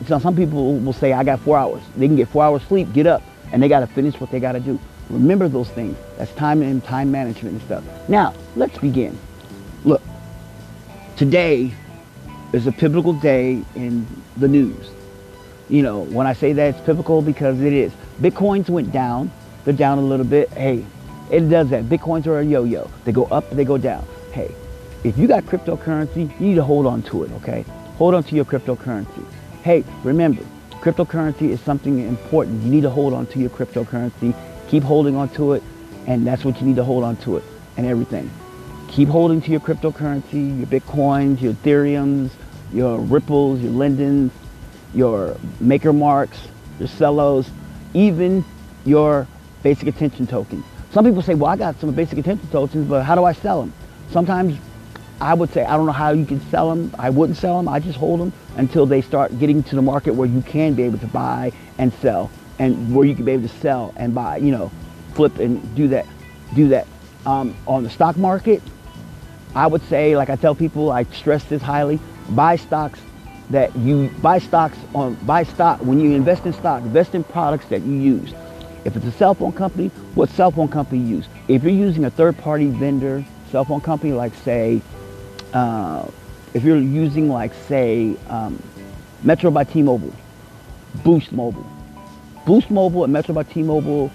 so 0.06 0.18
some 0.18 0.36
people 0.36 0.78
will 0.78 0.92
say, 0.92 1.12
I 1.12 1.24
got 1.24 1.40
four 1.40 1.56
hours. 1.56 1.82
They 1.96 2.06
can 2.06 2.16
get 2.16 2.28
four 2.28 2.44
hours 2.44 2.62
sleep, 2.62 2.92
get 2.92 3.06
up, 3.06 3.22
and 3.52 3.62
they 3.62 3.68
got 3.68 3.80
to 3.80 3.86
finish 3.86 4.20
what 4.20 4.30
they 4.30 4.40
got 4.40 4.52
to 4.52 4.60
do. 4.60 4.78
Remember 5.10 5.48
those 5.48 5.68
things. 5.70 5.96
That's 6.18 6.32
time 6.32 6.62
and 6.62 6.82
time 6.82 7.10
management 7.10 7.54
and 7.54 7.62
stuff. 7.62 7.84
Now, 8.08 8.34
let's 8.56 8.76
begin. 8.78 9.18
Look, 9.84 10.02
today 11.16 11.72
is 12.52 12.66
a 12.66 12.72
pivotal 12.72 13.12
day 13.12 13.64
in 13.74 14.06
the 14.36 14.48
news. 14.48 14.90
You 15.68 15.82
know, 15.82 16.00
when 16.00 16.26
I 16.26 16.32
say 16.32 16.52
that 16.52 16.74
it's 16.74 16.84
pivotal 16.84 17.22
because 17.22 17.60
it 17.60 17.72
is. 17.72 17.92
Bitcoins 18.20 18.68
went 18.68 18.92
down. 18.92 19.30
They're 19.64 19.74
down 19.74 19.98
a 19.98 20.02
little 20.02 20.26
bit. 20.26 20.50
Hey, 20.50 20.84
it 21.30 21.48
does 21.48 21.70
that. 21.70 21.84
Bitcoins 21.84 22.26
are 22.26 22.40
a 22.40 22.44
yo-yo. 22.44 22.90
They 23.04 23.12
go 23.12 23.24
up, 23.26 23.48
they 23.50 23.64
go 23.64 23.78
down. 23.78 24.06
Hey, 24.32 24.54
if 25.04 25.16
you 25.16 25.26
got 25.26 25.44
cryptocurrency, 25.44 26.38
you 26.40 26.48
need 26.48 26.54
to 26.56 26.64
hold 26.64 26.86
on 26.86 27.02
to 27.04 27.24
it, 27.24 27.32
okay? 27.32 27.64
Hold 27.96 28.14
on 28.14 28.24
to 28.24 28.34
your 28.34 28.44
cryptocurrency. 28.44 29.24
Hey, 29.62 29.84
remember, 30.02 30.42
cryptocurrency 30.80 31.50
is 31.50 31.60
something 31.60 31.98
important. 32.00 32.62
You 32.62 32.70
need 32.70 32.82
to 32.82 32.90
hold 32.90 33.14
on 33.14 33.26
to 33.28 33.38
your 33.38 33.50
cryptocurrency. 33.50 34.34
Keep 34.68 34.82
holding 34.82 35.16
on 35.16 35.28
to 35.30 35.54
it, 35.54 35.62
and 36.06 36.26
that's 36.26 36.44
what 36.44 36.60
you 36.60 36.66
need 36.66 36.76
to 36.76 36.84
hold 36.84 37.04
on 37.04 37.16
to 37.18 37.36
it 37.38 37.44
and 37.76 37.86
everything. 37.86 38.30
Keep 38.94 39.08
holding 39.08 39.42
to 39.42 39.50
your 39.50 39.58
cryptocurrency, 39.58 40.56
your 40.56 40.68
Bitcoins, 40.68 41.40
your 41.40 41.52
Ethereums, 41.54 42.30
your 42.72 43.00
Ripples, 43.00 43.60
your 43.60 43.72
Lindens, 43.72 44.30
your 44.94 45.36
Maker 45.58 45.92
Marks, 45.92 46.38
your 46.78 46.86
Celos, 46.86 47.50
even 47.92 48.44
your 48.84 49.26
basic 49.64 49.88
attention 49.88 50.28
tokens. 50.28 50.64
Some 50.92 51.04
people 51.04 51.22
say, 51.22 51.34
well, 51.34 51.50
I 51.50 51.56
got 51.56 51.80
some 51.80 51.90
basic 51.90 52.18
attention 52.18 52.48
tokens, 52.50 52.88
but 52.88 53.02
how 53.02 53.16
do 53.16 53.24
I 53.24 53.32
sell 53.32 53.62
them? 53.62 53.72
Sometimes 54.12 54.56
I 55.20 55.34
would 55.34 55.50
say, 55.50 55.64
I 55.64 55.76
don't 55.76 55.86
know 55.86 55.92
how 55.92 56.10
you 56.12 56.24
can 56.24 56.40
sell 56.42 56.72
them. 56.72 56.94
I 56.96 57.10
wouldn't 57.10 57.36
sell 57.36 57.56
them. 57.56 57.66
I 57.68 57.80
just 57.80 57.98
hold 57.98 58.20
them 58.20 58.32
until 58.56 58.86
they 58.86 59.02
start 59.02 59.36
getting 59.40 59.64
to 59.64 59.74
the 59.74 59.82
market 59.82 60.14
where 60.14 60.28
you 60.28 60.40
can 60.42 60.74
be 60.74 60.84
able 60.84 60.98
to 60.98 61.08
buy 61.08 61.50
and 61.78 61.92
sell 61.94 62.30
and 62.60 62.94
where 62.94 63.04
you 63.04 63.16
can 63.16 63.24
be 63.24 63.32
able 63.32 63.48
to 63.48 63.54
sell 63.56 63.92
and 63.96 64.14
buy, 64.14 64.36
you 64.36 64.52
know, 64.52 64.70
flip 65.14 65.40
and 65.40 65.74
do 65.74 65.88
that, 65.88 66.06
do 66.54 66.68
that. 66.68 66.86
Um, 67.26 67.56
on 67.66 67.84
the 67.84 67.90
stock 67.90 68.18
market, 68.18 68.62
I 69.54 69.66
would 69.68 69.82
say, 69.82 70.16
like 70.16 70.30
I 70.30 70.36
tell 70.36 70.54
people, 70.54 70.90
I 70.90 71.04
stress 71.04 71.44
this 71.44 71.62
highly, 71.62 72.00
buy 72.30 72.56
stocks 72.56 73.00
that 73.50 73.74
you, 73.76 74.10
buy 74.20 74.38
stocks 74.38 74.76
on, 74.94 75.14
buy 75.26 75.44
stock, 75.44 75.80
when 75.80 76.00
you 76.00 76.12
invest 76.12 76.44
in 76.44 76.52
stock, 76.52 76.82
invest 76.82 77.14
in 77.14 77.22
products 77.22 77.66
that 77.66 77.82
you 77.82 77.92
use. 77.92 78.34
If 78.84 78.96
it's 78.96 79.06
a 79.06 79.12
cell 79.12 79.34
phone 79.34 79.52
company, 79.52 79.88
what 80.14 80.28
cell 80.30 80.50
phone 80.50 80.68
company 80.68 81.00
you 81.02 81.16
use? 81.16 81.28
If 81.46 81.62
you're 81.62 81.72
using 81.72 82.04
a 82.04 82.10
third 82.10 82.36
party 82.36 82.66
vendor, 82.66 83.24
cell 83.50 83.64
phone 83.64 83.80
company 83.80 84.12
like 84.12 84.34
say, 84.34 84.82
uh, 85.52 86.08
if 86.52 86.64
you're 86.64 86.78
using 86.78 87.28
like 87.28 87.54
say, 87.68 88.16
um, 88.28 88.60
Metro 89.22 89.50
by 89.50 89.64
T-Mobile, 89.64 90.12
Boost 91.04 91.32
Mobile. 91.32 91.66
Boost 92.44 92.70
Mobile 92.70 93.04
and 93.04 93.12
Metro 93.12 93.34
by 93.34 93.44
T-Mobile, 93.44 94.10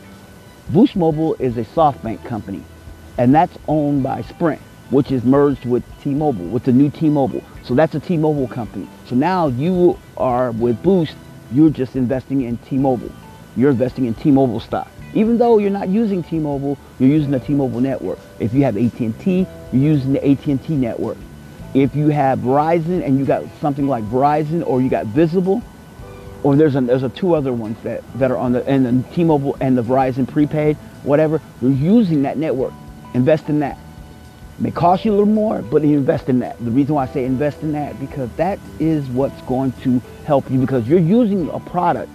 Boost 0.70 0.96
Mobile 0.96 1.36
is 1.36 1.58
a 1.58 1.64
SoftBank 1.64 2.24
company 2.26 2.64
and 3.18 3.34
that's 3.34 3.58
owned 3.68 4.04
by 4.04 4.22
Sprint 4.22 4.62
which 4.90 5.12
is 5.12 5.24
merged 5.24 5.66
with 5.66 5.84
T-Mobile, 6.02 6.46
with 6.46 6.64
the 6.64 6.72
new 6.72 6.90
T-Mobile. 6.90 7.44
So 7.64 7.76
that's 7.76 7.96
a 7.96 8.00
T-Mobile 8.00 8.48
company. 8.48 8.88
So 9.06 9.16
now 9.16 9.48
you 9.48 10.00
are 10.18 10.52
with 10.52 10.82
Boost, 10.82 11.16
you're 11.52 11.70
just 11.70 11.96
investing 11.96 12.44
in 12.44 12.58
T-Mobile. 12.58 13.12
You're 13.56 13.72
investing 13.72 14.06
in 14.06 14.14
T-Mobile 14.14 14.60
stock. 14.60 14.88
Even 15.14 15.38
though 15.38 15.58
you're 15.58 15.72
not 15.72 15.90
using 15.90 16.24
T-Mobile, 16.24 16.78
you're 17.00 17.10
using 17.10 17.32
the 17.32 17.40
T-Mobile 17.40 17.82
network. 17.82 18.20
If 18.40 18.54
you 18.54 18.64
have 18.64 18.78
AT&T, 18.78 19.48
you're 19.72 19.82
using 19.82 20.14
the 20.14 20.28
AT&T 20.28 20.76
network. 20.76 21.18
If 21.74 21.96
you 21.96 22.08
have 22.10 22.40
Verizon 22.40 23.04
and 23.06 23.20
you 23.20 23.26
got 23.26 23.44
something 23.60 23.88
like 23.88 24.04
Verizon 24.06 24.66
or 24.66 24.82
you 24.82 24.90
got 24.90 25.08
Visible, 25.08 25.64
or 26.44 26.56
there's 26.56 26.76
a, 26.76 26.82
there's 26.82 27.04
a 27.04 27.10
two 27.10 27.34
other 27.34 27.52
ones 27.52 27.78
that, 27.84 28.04
that 28.18 28.32
are 28.32 28.38
on 28.38 28.54
the, 28.54 28.66
and 28.68 28.86
the 28.86 29.10
T-Mobile 29.14 29.58
and 29.60 29.78
the 29.78 29.84
Verizon 29.84 30.28
prepaid, 30.28 30.78
whatever, 31.04 31.42
you're 31.62 31.72
using 31.72 32.24
that 32.24 32.38
network. 32.38 32.74
Invest 33.14 33.50
in 33.50 33.60
that. 33.60 33.78
May 34.62 34.72
cost 34.72 35.06
you 35.06 35.12
a 35.12 35.16
little 35.16 35.26
more, 35.26 35.62
but 35.62 35.84
invest 35.84 36.28
in 36.28 36.40
that. 36.40 36.58
The 36.64 36.72
reason 36.72 36.96
why 36.96 37.04
I 37.04 37.08
say 37.08 37.24
invest 37.24 37.62
in 37.62 37.72
that, 37.72 37.98
because 37.98 38.30
that 38.36 38.60
is 38.78 39.08
what's 39.08 39.42
going 39.44 39.72
to 39.84 40.02
help 40.26 40.52
you 40.52 40.60
because 40.60 40.86
you're 40.86 41.00
using 41.00 41.50
a 41.52 41.60
product 41.62 42.12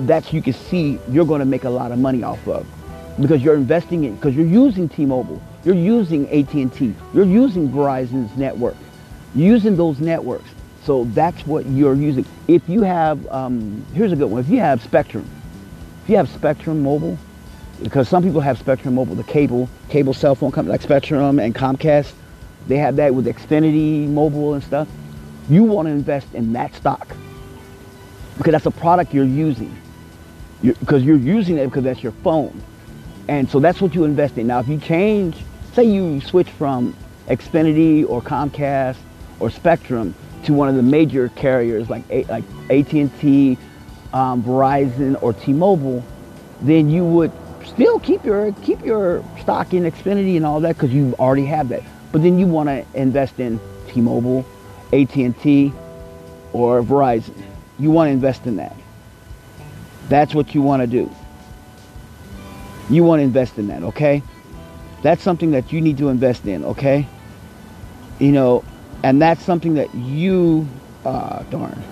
that 0.00 0.32
you 0.32 0.40
can 0.40 0.52
see 0.52 1.00
you're 1.10 1.24
going 1.24 1.40
to 1.40 1.46
make 1.46 1.64
a 1.64 1.70
lot 1.70 1.90
of 1.90 1.98
money 1.98 2.22
off 2.22 2.46
of 2.46 2.66
because 3.20 3.42
you're 3.42 3.56
investing 3.56 4.04
in, 4.04 4.14
because 4.14 4.36
you're 4.36 4.46
using 4.46 4.88
T-Mobile, 4.88 5.42
you're 5.64 5.74
using 5.74 6.28
AT&T, 6.28 6.94
you're 7.12 7.24
using 7.24 7.68
Verizon's 7.68 8.36
network, 8.36 8.76
you're 9.34 9.52
using 9.52 9.74
those 9.74 9.98
networks. 9.98 10.48
So 10.84 11.04
that's 11.14 11.44
what 11.48 11.66
you're 11.66 11.94
using. 11.94 12.24
If 12.46 12.68
you 12.68 12.82
have, 12.82 13.26
um, 13.26 13.84
here's 13.92 14.12
a 14.12 14.16
good 14.16 14.30
one. 14.30 14.40
If 14.40 14.48
you 14.48 14.60
have 14.60 14.80
Spectrum, 14.82 15.28
if 16.04 16.10
you 16.10 16.16
have 16.16 16.28
Spectrum 16.28 16.84
Mobile, 16.84 17.18
because 17.82 18.08
some 18.08 18.22
people 18.22 18.40
have 18.40 18.58
Spectrum 18.58 18.94
Mobile, 18.94 19.14
the 19.14 19.24
cable, 19.24 19.68
cable 19.88 20.14
cell 20.14 20.34
phone 20.34 20.50
company 20.50 20.72
like 20.72 20.82
Spectrum 20.82 21.38
and 21.38 21.54
Comcast, 21.54 22.12
they 22.66 22.78
have 22.78 22.96
that 22.96 23.14
with 23.14 23.26
Xfinity 23.26 24.08
Mobile 24.08 24.54
and 24.54 24.62
stuff. 24.62 24.88
You 25.48 25.64
want 25.64 25.86
to 25.86 25.92
invest 25.92 26.34
in 26.34 26.52
that 26.54 26.74
stock 26.74 27.08
because 28.38 28.52
that's 28.52 28.66
a 28.66 28.70
product 28.70 29.14
you're 29.14 29.24
using. 29.24 29.76
You're, 30.62 30.74
because 30.74 31.02
you're 31.02 31.16
using 31.16 31.58
it 31.58 31.66
because 31.66 31.84
that's 31.84 32.02
your 32.02 32.12
phone. 32.12 32.60
And 33.28 33.48
so 33.48 33.60
that's 33.60 33.80
what 33.80 33.94
you 33.94 34.04
invest 34.04 34.38
in. 34.38 34.46
Now, 34.46 34.60
if 34.60 34.68
you 34.68 34.78
change, 34.78 35.36
say 35.74 35.84
you 35.84 36.20
switch 36.20 36.48
from 36.50 36.96
Xfinity 37.28 38.08
or 38.08 38.22
Comcast 38.22 38.96
or 39.40 39.50
Spectrum 39.50 40.14
to 40.44 40.52
one 40.52 40.68
of 40.68 40.76
the 40.76 40.82
major 40.82 41.28
carriers 41.30 41.90
like 41.90 42.08
like 42.28 42.44
AT&T, 42.70 43.58
um, 44.12 44.42
Verizon, 44.42 45.20
or 45.22 45.32
T-Mobile, 45.32 46.04
then 46.62 46.88
you 46.88 47.04
would 47.04 47.32
still 47.66 47.98
keep 48.00 48.24
your 48.24 48.52
keep 48.62 48.84
your 48.84 49.22
stock 49.40 49.74
in 49.74 49.84
Xfinity 49.84 50.36
and 50.36 50.46
all 50.46 50.60
that 50.60 50.76
because 50.76 50.92
you 50.92 51.14
already 51.18 51.46
have 51.46 51.68
that. 51.68 51.82
But 52.12 52.22
then 52.22 52.38
you 52.38 52.46
want 52.46 52.68
to 52.68 52.84
invest 52.94 53.38
in 53.40 53.60
T-Mobile, 53.88 54.44
AT&T, 54.92 55.72
or 56.52 56.82
Verizon. 56.82 57.42
You 57.78 57.90
want 57.90 58.08
to 58.08 58.12
invest 58.12 58.46
in 58.46 58.56
that. 58.56 58.74
That's 60.08 60.34
what 60.34 60.54
you 60.54 60.62
want 60.62 60.82
to 60.82 60.86
do. 60.86 61.14
You 62.88 63.04
want 63.04 63.20
to 63.20 63.24
invest 63.24 63.58
in 63.58 63.66
that, 63.68 63.82
okay? 63.82 64.22
That's 65.02 65.22
something 65.22 65.50
that 65.50 65.72
you 65.72 65.80
need 65.80 65.98
to 65.98 66.08
invest 66.08 66.46
in, 66.46 66.64
okay? 66.64 67.06
You 68.18 68.32
know, 68.32 68.64
and 69.02 69.20
that's 69.20 69.42
something 69.42 69.74
that 69.74 69.94
you, 69.94 70.68
uh, 71.04 71.42
darn, 71.44 71.82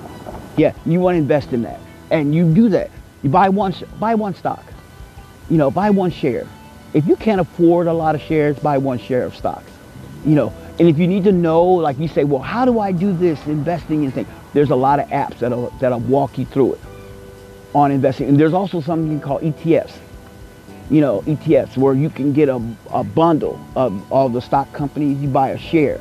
yeah, 0.57 0.73
you 0.87 1.01
want 1.01 1.17
to 1.17 1.19
invest 1.19 1.53
in 1.53 1.63
that, 1.63 1.81
and 2.11 2.35
you 2.35 2.53
do 2.55 2.69
that. 2.71 2.91
You 3.23 3.31
buy 3.31 3.49
one, 3.49 3.75
buy 3.99 4.15
one 4.15 4.35
stock. 4.35 4.65
You 5.51 5.59
know, 5.59 5.71
buy 5.71 5.91
one 5.91 6.11
share. 6.11 6.47
If 6.93 7.07
you 7.07 7.17
can't 7.17 7.41
afford 7.41 7.87
a 7.87 7.93
lot 7.93 8.15
of 8.15 8.23
shares, 8.23 8.59
buy 8.59 8.79
one 8.79 8.99
share 8.99 9.25
of 9.25 9.37
stocks. 9.37 9.71
You 10.25 10.35
know, 10.35 10.55
and 10.79 10.89
if 10.89 10.99
you 10.99 11.07
need 11.07 11.25
to 11.25 11.33
know, 11.33 11.65
like 11.65 11.99
you 11.99 12.09
say, 12.09 12.25
well, 12.25 12.41
how 12.41 12.65
do 12.65 12.81
I 12.81 12.93
do 12.93 13.13
this 13.13 13.45
investing 13.47 14.05
in 14.05 14.13
things? 14.13 14.29
There's 14.53 14.71
a 14.71 14.77
lot 14.77 15.01
of 15.01 15.09
apps 15.09 15.41
that'll 15.41 15.71
that'll 15.81 16.01
walk 16.01 16.39
you 16.39 16.47
through 16.47 16.75
it 16.75 16.81
on 17.75 17.91
investing, 17.91 18.29
and 18.29 18.39
there's 18.39 18.55
also 18.55 18.81
something 18.81 19.21
called 19.21 19.43
ETFs. 19.43 19.99
You 20.91 21.01
know, 21.01 21.23
ETFs 21.23 21.77
where 21.77 21.95
you 21.95 22.11
can 22.11 22.33
get 22.33 22.49
a, 22.49 22.63
a 22.91 23.03
bundle 23.03 23.61
of 23.75 24.13
all 24.13 24.29
the 24.29 24.41
stock 24.41 24.73
companies. 24.73 25.19
You 25.19 25.29
buy 25.29 25.51
a 25.51 25.59
share 25.59 26.01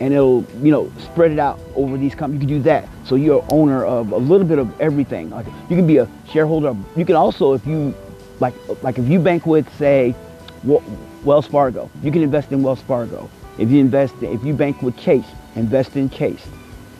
and 0.00 0.12
it'll 0.12 0.44
you 0.62 0.70
know 0.70 0.92
spread 0.98 1.30
it 1.30 1.38
out 1.38 1.58
over 1.74 1.96
these 1.96 2.14
companies. 2.14 2.42
You 2.42 2.48
can 2.48 2.56
do 2.58 2.62
that. 2.64 2.88
So 3.04 3.14
you're 3.14 3.44
owner 3.50 3.84
of 3.84 4.12
a 4.12 4.16
little 4.16 4.46
bit 4.46 4.58
of 4.58 4.80
everything. 4.80 5.30
Like 5.30 5.46
you 5.68 5.76
can 5.76 5.86
be 5.86 5.98
a 5.98 6.08
shareholder. 6.30 6.74
You 6.96 7.04
can 7.04 7.16
also, 7.16 7.54
if 7.54 7.66
you 7.66 7.94
like, 8.40 8.54
like 8.82 8.98
if 8.98 9.08
you 9.08 9.18
bank 9.18 9.46
with 9.46 9.72
say 9.76 10.14
Wells 10.62 11.46
Fargo, 11.46 11.90
you 12.02 12.10
can 12.10 12.22
invest 12.22 12.52
in 12.52 12.62
Wells 12.62 12.80
Fargo. 12.82 13.30
If 13.58 13.70
you 13.70 13.80
invest, 13.80 14.14
if 14.20 14.44
you 14.44 14.54
bank 14.54 14.82
with 14.82 14.96
Chase, 14.96 15.26
invest 15.54 15.96
in 15.96 16.10
Chase. 16.10 16.44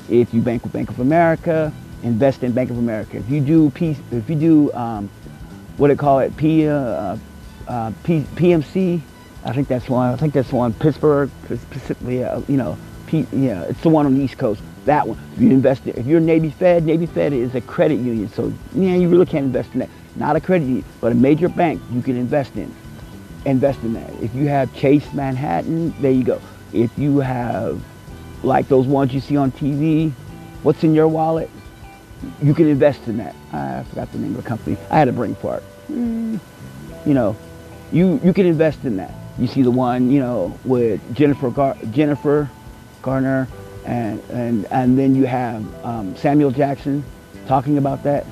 If 0.09 0.33
you 0.35 0.41
bank 0.41 0.62
with 0.62 0.73
Bank 0.73 0.91
of 0.91 1.00
America, 1.00 1.73
invest 2.03 2.43
in 2.43 2.53
Bank 2.53 2.71
of 2.71 2.79
America. 2.79 3.17
If 3.17 3.29
you 3.29 3.41
do 3.41 3.71
P, 3.71 3.97
if 4.11 4.29
you 4.29 4.37
do 4.37 4.73
um, 4.75 5.11
what 5.79 5.88
they 5.88 5.97
call 5.97 6.21
it, 6.21 6.37
P, 6.37 6.69
uh, 6.69 7.17
uh, 7.67 7.93
P, 8.05 8.21
PNC, 8.35 9.00
I 9.45 9.53
think 9.53 9.69
that's 9.69 9.88
one. 9.88 10.12
I 10.12 10.17
think 10.17 10.35
that's 10.35 10.53
one. 10.53 10.73
Pittsburgh, 10.75 11.31
specifically, 11.43 12.23
uh, 12.23 12.41
you 12.49 12.57
know, 12.57 12.79
P, 13.07 13.26
yeah, 13.33 13.62
it's 13.64 13.81
the 13.81 13.88
one 13.88 14.07
on 14.07 14.14
the 14.14 14.21
East 14.23 14.38
Coast. 14.38 14.62
That 14.85 15.09
one. 15.09 15.19
If 15.35 15.41
you 15.41 15.50
invest, 15.50 15.87
in, 15.87 15.97
if 15.97 16.07
you're 16.07 16.21
Navy 16.21 16.50
Fed, 16.50 16.85
Navy 16.85 17.07
Fed 17.07 17.33
is 17.33 17.55
a 17.55 17.61
credit 17.61 17.97
union, 17.97 18.29
so 18.29 18.53
yeah, 18.75 18.95
you 18.95 19.09
really 19.09 19.26
can't 19.26 19.47
invest 19.47 19.73
in 19.73 19.81
that. 19.81 19.88
Not 20.17 20.37
a 20.37 20.41
credit 20.41 20.67
union, 20.67 20.85
but 21.00 21.12
a 21.12 21.14
major 21.14 21.49
bank 21.49 21.81
you 21.91 22.03
can 22.03 22.17
invest 22.17 22.55
in. 22.57 22.75
Invest 23.47 23.81
in 23.83 23.95
that. 23.95 24.11
If 24.23 24.35
you 24.35 24.47
have 24.49 24.75
Chase 24.75 25.11
Manhattan, 25.12 25.95
there 26.00 26.12
you 26.12 26.25
go. 26.25 26.41
If 26.73 26.97
you 26.99 27.19
have 27.21 27.83
like 28.43 28.69
those 28.69 28.87
ones 28.87 29.14
you 29.14 29.21
see 29.21 29.37
on 29.37 29.53
TV, 29.53 30.12
what's 30.62 30.85
in 30.85 30.95
your 30.95 31.09
wallet? 31.09 31.50
You 32.43 32.55
can 32.55 32.69
invest 32.69 33.07
in 33.07 33.17
that. 33.19 33.35
I 33.53 33.85
forgot 33.85 34.11
the 34.12 34.19
name 34.19 34.37
of 34.37 34.43
the 34.43 34.49
company. 34.49 34.76
I 34.91 34.99
had 34.99 35.09
a 35.09 35.12
brain 35.12 35.35
fart. 35.35 35.62
Mm. 35.91 36.41
You 37.07 37.14
know, 37.14 37.37
you 37.93 38.21
you 38.23 38.33
can 38.33 38.47
invest 38.47 38.85
in 38.85 38.97
that. 38.97 39.12
You 39.38 39.47
see 39.47 39.62
the 39.62 39.71
one, 39.71 40.11
you 40.11 40.21
know, 40.21 40.59
with 40.64 41.00
Jennifer 41.14 41.50
Gar- 41.50 41.76
Jennifer 41.91 42.49
Garner, 43.03 43.49
and 43.85 44.23
and 44.31 44.67
and 44.67 44.99
then 44.99 45.14
you 45.14 45.26
have 45.26 45.85
um, 45.85 46.17
Samuel 46.17 46.50
Jackson 46.50 47.05
talking 47.47 47.79
about 47.79 48.03
that. 48.05 48.26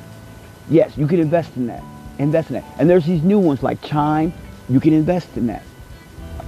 Yes, 0.69 0.97
you 0.97 1.07
can 1.07 1.21
invest 1.21 1.57
in 1.57 1.67
that. 1.67 1.83
Invest 2.19 2.51
in 2.51 2.55
that. 2.55 2.65
And 2.79 2.89
there's 2.89 3.05
these 3.05 3.23
new 3.23 3.39
ones 3.39 3.63
like 3.63 3.83
Chime. 3.83 4.33
You 4.69 4.81
can 4.81 4.93
invest 4.93 5.37
in 5.37 5.47
that. 5.49 5.63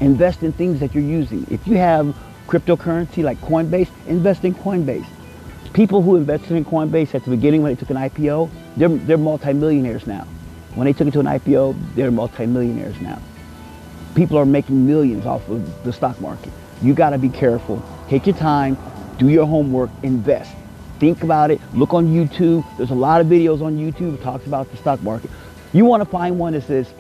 Invest 0.01 0.43
in 0.43 0.53
things 0.53 0.81
that 0.81 0.95
you're 0.95 1.05
using. 1.05 1.47
If 1.51 1.67
you 1.67 1.77
have 1.77 2.15
cryptocurrency 2.47 3.23
like 3.23 3.39
Coinbase, 3.41 3.89
invest 4.07 4.45
in 4.45 4.55
Coinbase. 4.55 5.07
People 5.73 6.03
who 6.03 6.17
invested 6.17 6.53
in 6.53 6.65
Coinbase 6.65 7.15
at 7.15 7.25
the 7.25 7.31
beginning 7.31 7.63
when 7.63 7.75
they 7.75 7.79
took 7.79 7.91
an 7.91 7.97
IPO, 7.97 8.51
they're, 8.77 8.89
they're 8.89 9.19
multimillionaires 9.19 10.07
now. 10.07 10.27
When 10.75 10.85
they 10.85 10.93
took 10.93 11.09
it 11.09 11.13
to 11.13 11.21
an 11.21 11.27
IPO, 11.27 11.95
they're 11.95 12.13
multimillionaires 12.13 13.01
now 13.01 13.21
people 14.15 14.39
are 14.39 14.47
making 14.47 14.87
millions 14.87 15.27
off 15.27 15.49
of 15.49 15.85
the 15.85 15.93
stock 15.93 16.21
market. 16.21 16.53
You 16.83 16.95
got 16.95 17.11
to 17.11 17.19
be 17.19 17.29
careful. 17.29 17.83
Take 18.09 18.27
your 18.27 18.37
time, 18.37 18.77
do 19.19 19.29
your 19.29 19.47
homework, 19.47 19.91
invest. 20.03 20.55
Think 20.99 21.23
about 21.23 21.51
it. 21.51 21.61
Look 21.73 21.93
on 21.93 22.07
YouTube. 22.07 22.65
There's 22.77 22.91
a 22.91 22.95
lot 22.95 23.21
of 23.21 23.27
videos 23.27 23.63
on 23.63 23.77
YouTube 23.77 24.13
that 24.13 24.23
talks 24.23 24.47
about 24.47 24.71
the 24.71 24.77
stock 24.77 25.03
market. 25.03 25.31
You 25.73 25.85
want 25.85 26.03
to 26.03 26.09
find 26.09 26.39
one 26.39 26.53
that 26.53 26.63
says 26.63 26.93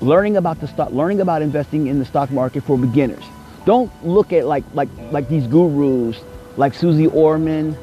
learning 0.00 0.36
about 0.36 0.60
the 0.60 0.68
stock, 0.68 0.92
learning 0.92 1.20
about 1.20 1.42
investing 1.42 1.88
in 1.88 1.98
the 1.98 2.04
stock 2.04 2.30
market 2.30 2.62
for 2.62 2.78
beginners. 2.78 3.24
Don't 3.64 3.92
look 4.06 4.32
at 4.32 4.46
like 4.46 4.64
like 4.72 4.88
like 5.10 5.28
these 5.28 5.46
gurus 5.46 6.20
like 6.56 6.74
Suze 6.74 7.08
Orman 7.12 7.76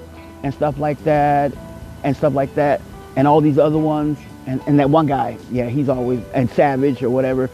and 0.44 0.54
stuff 0.54 0.78
like 0.80 1.04
that 1.04 1.52
and 2.04 2.16
stuff 2.16 2.34
like 2.34 2.56
that 2.56 2.82
and 3.16 3.28
all 3.28 3.42
these 3.42 3.58
other 3.58 3.78
ones 3.78 4.18
and, 4.48 4.62
and 4.68 4.80
that 4.80 4.90
one 4.90 5.06
guy, 5.06 5.38
yeah, 5.52 5.68
he's 5.68 5.90
always 5.90 6.22
and 6.34 6.50
Savage 6.50 7.04
or 7.04 7.10
whatever 7.10 7.50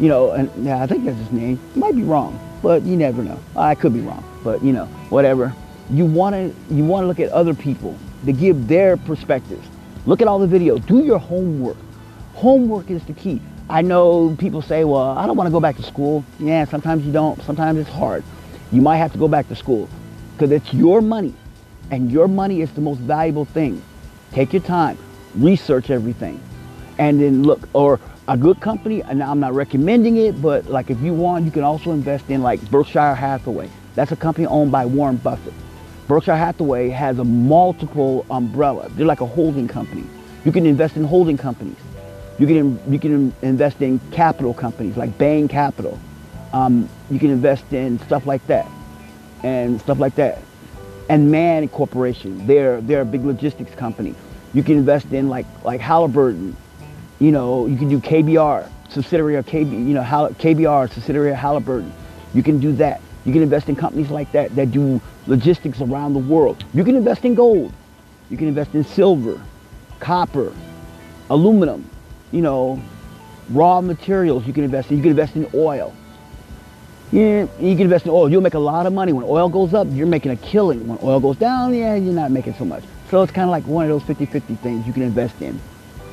you 0.00 0.08
know, 0.08 0.30
and 0.30 0.50
yeah, 0.64 0.82
I 0.82 0.86
think 0.86 1.04
that's 1.04 1.18
his 1.18 1.30
name. 1.30 1.60
Might 1.76 1.94
be 1.94 2.02
wrong, 2.02 2.40
but 2.62 2.82
you 2.82 2.96
never 2.96 3.22
know. 3.22 3.38
I 3.56 3.74
could 3.74 3.92
be 3.92 4.00
wrong, 4.00 4.24
but 4.44 4.62
you 4.62 4.72
know, 4.72 4.86
whatever. 5.08 5.54
You 5.90 6.04
want 6.04 6.34
to 6.34 6.74
you 6.74 6.84
want 6.84 7.04
to 7.04 7.08
look 7.08 7.20
at 7.20 7.30
other 7.30 7.54
people 7.54 7.96
to 8.24 8.32
give 8.32 8.68
their 8.68 8.96
perspectives. 8.96 9.66
Look 10.06 10.22
at 10.22 10.28
all 10.28 10.38
the 10.38 10.46
videos. 10.46 10.84
Do 10.86 11.04
your 11.04 11.18
homework. 11.18 11.76
Homework 12.34 12.90
is 12.90 13.04
the 13.04 13.12
key. 13.12 13.40
I 13.68 13.82
know 13.82 14.34
people 14.38 14.62
say, 14.62 14.84
well, 14.84 15.16
I 15.16 15.26
don't 15.26 15.36
want 15.36 15.46
to 15.46 15.52
go 15.52 15.60
back 15.60 15.76
to 15.76 15.82
school. 15.82 16.24
Yeah, 16.38 16.64
sometimes 16.64 17.04
you 17.04 17.12
don't. 17.12 17.40
Sometimes 17.42 17.78
it's 17.78 17.90
hard. 17.90 18.24
You 18.72 18.82
might 18.82 18.96
have 18.96 19.12
to 19.12 19.18
go 19.18 19.28
back 19.28 19.48
to 19.48 19.56
school 19.56 19.88
because 20.32 20.50
it's 20.50 20.72
your 20.72 21.00
money 21.00 21.34
and 21.90 22.10
your 22.10 22.28
money 22.28 22.60
is 22.60 22.70
the 22.72 22.80
most 22.80 22.98
valuable 22.98 23.44
thing. 23.44 23.82
Take 24.32 24.52
your 24.52 24.62
time, 24.62 24.96
research 25.34 25.90
everything, 25.90 26.40
and 26.98 27.20
then 27.20 27.42
look, 27.42 27.68
or 27.72 28.00
a 28.30 28.36
good 28.36 28.60
company, 28.60 29.02
and 29.02 29.20
I'm 29.24 29.40
not 29.40 29.54
recommending 29.54 30.16
it, 30.16 30.40
but 30.40 30.66
like 30.66 30.88
if 30.88 31.00
you 31.00 31.12
want, 31.12 31.44
you 31.44 31.50
can 31.50 31.64
also 31.64 31.90
invest 31.90 32.30
in 32.30 32.42
like 32.42 32.60
Berkshire 32.70 33.12
Hathaway. 33.12 33.68
That's 33.96 34.12
a 34.12 34.16
company 34.16 34.46
owned 34.46 34.70
by 34.70 34.86
Warren 34.86 35.16
Buffett. 35.16 35.52
Berkshire 36.06 36.36
Hathaway 36.36 36.90
has 36.90 37.18
a 37.18 37.24
multiple 37.24 38.24
umbrella. 38.30 38.88
They're 38.90 39.04
like 39.04 39.20
a 39.20 39.26
holding 39.26 39.66
company. 39.66 40.04
You 40.44 40.52
can 40.52 40.64
invest 40.64 40.96
in 40.96 41.02
holding 41.02 41.36
companies. 41.36 41.76
You 42.38 42.46
can, 42.46 42.92
you 42.92 43.00
can 43.00 43.34
invest 43.42 43.82
in 43.82 43.98
capital 44.12 44.54
companies 44.54 44.96
like 44.96 45.18
Bain 45.18 45.48
Capital. 45.48 45.98
Um, 46.52 46.88
you 47.10 47.18
can 47.18 47.30
invest 47.30 47.72
in 47.72 47.98
stuff 47.98 48.26
like 48.26 48.46
that 48.46 48.68
and 49.42 49.80
stuff 49.80 49.98
like 49.98 50.14
that. 50.14 50.40
And 51.08 51.32
Mann 51.32 51.66
Corporation, 51.68 52.46
they're, 52.46 52.80
they're 52.80 53.00
a 53.00 53.04
big 53.04 53.24
logistics 53.24 53.74
company. 53.74 54.14
You 54.54 54.62
can 54.62 54.78
invest 54.78 55.12
in 55.12 55.28
like, 55.28 55.46
like 55.64 55.80
Halliburton, 55.80 56.56
you 57.20 57.30
know, 57.30 57.66
you 57.66 57.76
can 57.76 57.88
do 57.88 58.00
KBR, 58.00 58.68
subsidiary 58.88 59.36
of 59.36 59.46
KB, 59.46 59.70
you 59.70 59.94
know, 59.94 60.02
KBR, 60.02 60.92
subsidiary 60.92 61.30
of 61.30 61.36
Halliburton. 61.36 61.92
You 62.34 62.42
can 62.42 62.58
do 62.58 62.72
that. 62.76 63.00
You 63.24 63.32
can 63.32 63.42
invest 63.42 63.68
in 63.68 63.76
companies 63.76 64.10
like 64.10 64.32
that 64.32 64.56
that 64.56 64.72
do 64.72 65.00
logistics 65.26 65.80
around 65.80 66.14
the 66.14 66.20
world. 66.20 66.64
You 66.72 66.82
can 66.82 66.96
invest 66.96 67.24
in 67.24 67.34
gold. 67.34 67.72
You 68.30 68.38
can 68.38 68.48
invest 68.48 68.74
in 68.74 68.84
silver, 68.84 69.40
copper, 69.98 70.52
aluminum, 71.28 71.88
you 72.32 72.40
know, 72.40 72.82
raw 73.50 73.80
materials 73.80 74.46
you 74.46 74.52
can 74.54 74.64
invest 74.64 74.90
in. 74.90 74.96
You 74.96 75.02
can 75.02 75.10
invest 75.10 75.36
in 75.36 75.46
oil. 75.52 75.94
Yeah, 77.12 77.48
you 77.58 77.74
can 77.74 77.82
invest 77.82 78.06
in 78.06 78.12
oil. 78.12 78.30
You'll 78.30 78.40
make 78.40 78.54
a 78.54 78.58
lot 78.58 78.86
of 78.86 78.92
money. 78.94 79.12
When 79.12 79.26
oil 79.26 79.48
goes 79.48 79.74
up, 79.74 79.88
you're 79.90 80.06
making 80.06 80.30
a 80.30 80.36
killing. 80.36 80.86
When 80.86 80.98
oil 81.02 81.20
goes 81.20 81.36
down, 81.36 81.74
yeah, 81.74 81.96
you're 81.96 82.14
not 82.14 82.30
making 82.30 82.54
so 82.54 82.64
much. 82.64 82.84
So 83.10 83.22
it's 83.22 83.32
kind 83.32 83.44
of 83.44 83.50
like 83.50 83.66
one 83.66 83.90
of 83.90 83.90
those 83.90 84.16
50-50 84.16 84.58
things 84.60 84.86
you 84.86 84.92
can 84.92 85.02
invest 85.02 85.42
in. 85.42 85.60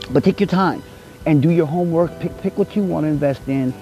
But 0.09 0.23
take 0.23 0.39
your 0.39 0.47
time 0.47 0.81
and 1.25 1.41
do 1.41 1.49
your 1.49 1.65
homework. 1.65 2.19
Pick, 2.19 2.37
pick 2.41 2.57
what 2.57 2.75
you 2.75 2.83
want 2.83 3.05
to 3.05 3.07
invest 3.09 3.47
in 3.47 3.73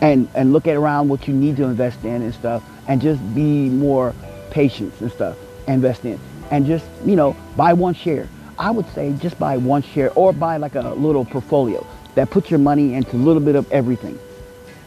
and, 0.00 0.28
and 0.34 0.52
look 0.52 0.66
at 0.66 0.76
around 0.76 1.08
what 1.08 1.26
you 1.28 1.34
need 1.34 1.56
to 1.56 1.64
invest 1.64 2.04
in 2.04 2.22
and 2.22 2.34
stuff 2.34 2.62
and 2.88 3.00
just 3.00 3.20
be 3.34 3.68
more 3.68 4.14
patient 4.50 4.92
and 5.00 5.10
stuff. 5.10 5.36
Invest 5.66 6.04
in. 6.04 6.18
And 6.50 6.66
just, 6.66 6.84
you 7.04 7.16
know, 7.16 7.36
buy 7.56 7.72
one 7.72 7.94
share. 7.94 8.28
I 8.58 8.70
would 8.70 8.86
say 8.90 9.12
just 9.14 9.38
buy 9.38 9.56
one 9.56 9.82
share 9.82 10.12
or 10.12 10.32
buy 10.32 10.58
like 10.58 10.74
a 10.74 10.90
little 10.90 11.24
portfolio 11.24 11.86
that 12.14 12.30
puts 12.30 12.50
your 12.50 12.60
money 12.60 12.94
into 12.94 13.16
a 13.16 13.18
little 13.18 13.42
bit 13.42 13.56
of 13.56 13.70
everything. 13.72 14.18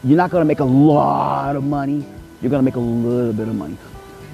You're 0.03 0.17
not 0.17 0.29
going 0.29 0.41
to 0.41 0.45
make 0.45 0.59
a 0.59 0.65
lot 0.65 1.55
of 1.55 1.63
money. 1.63 2.05
You're 2.41 2.51
going 2.51 2.61
to 2.61 2.65
make 2.65 2.75
a 2.75 2.79
little 2.79 3.33
bit 3.33 3.47
of 3.47 3.55
money. 3.55 3.77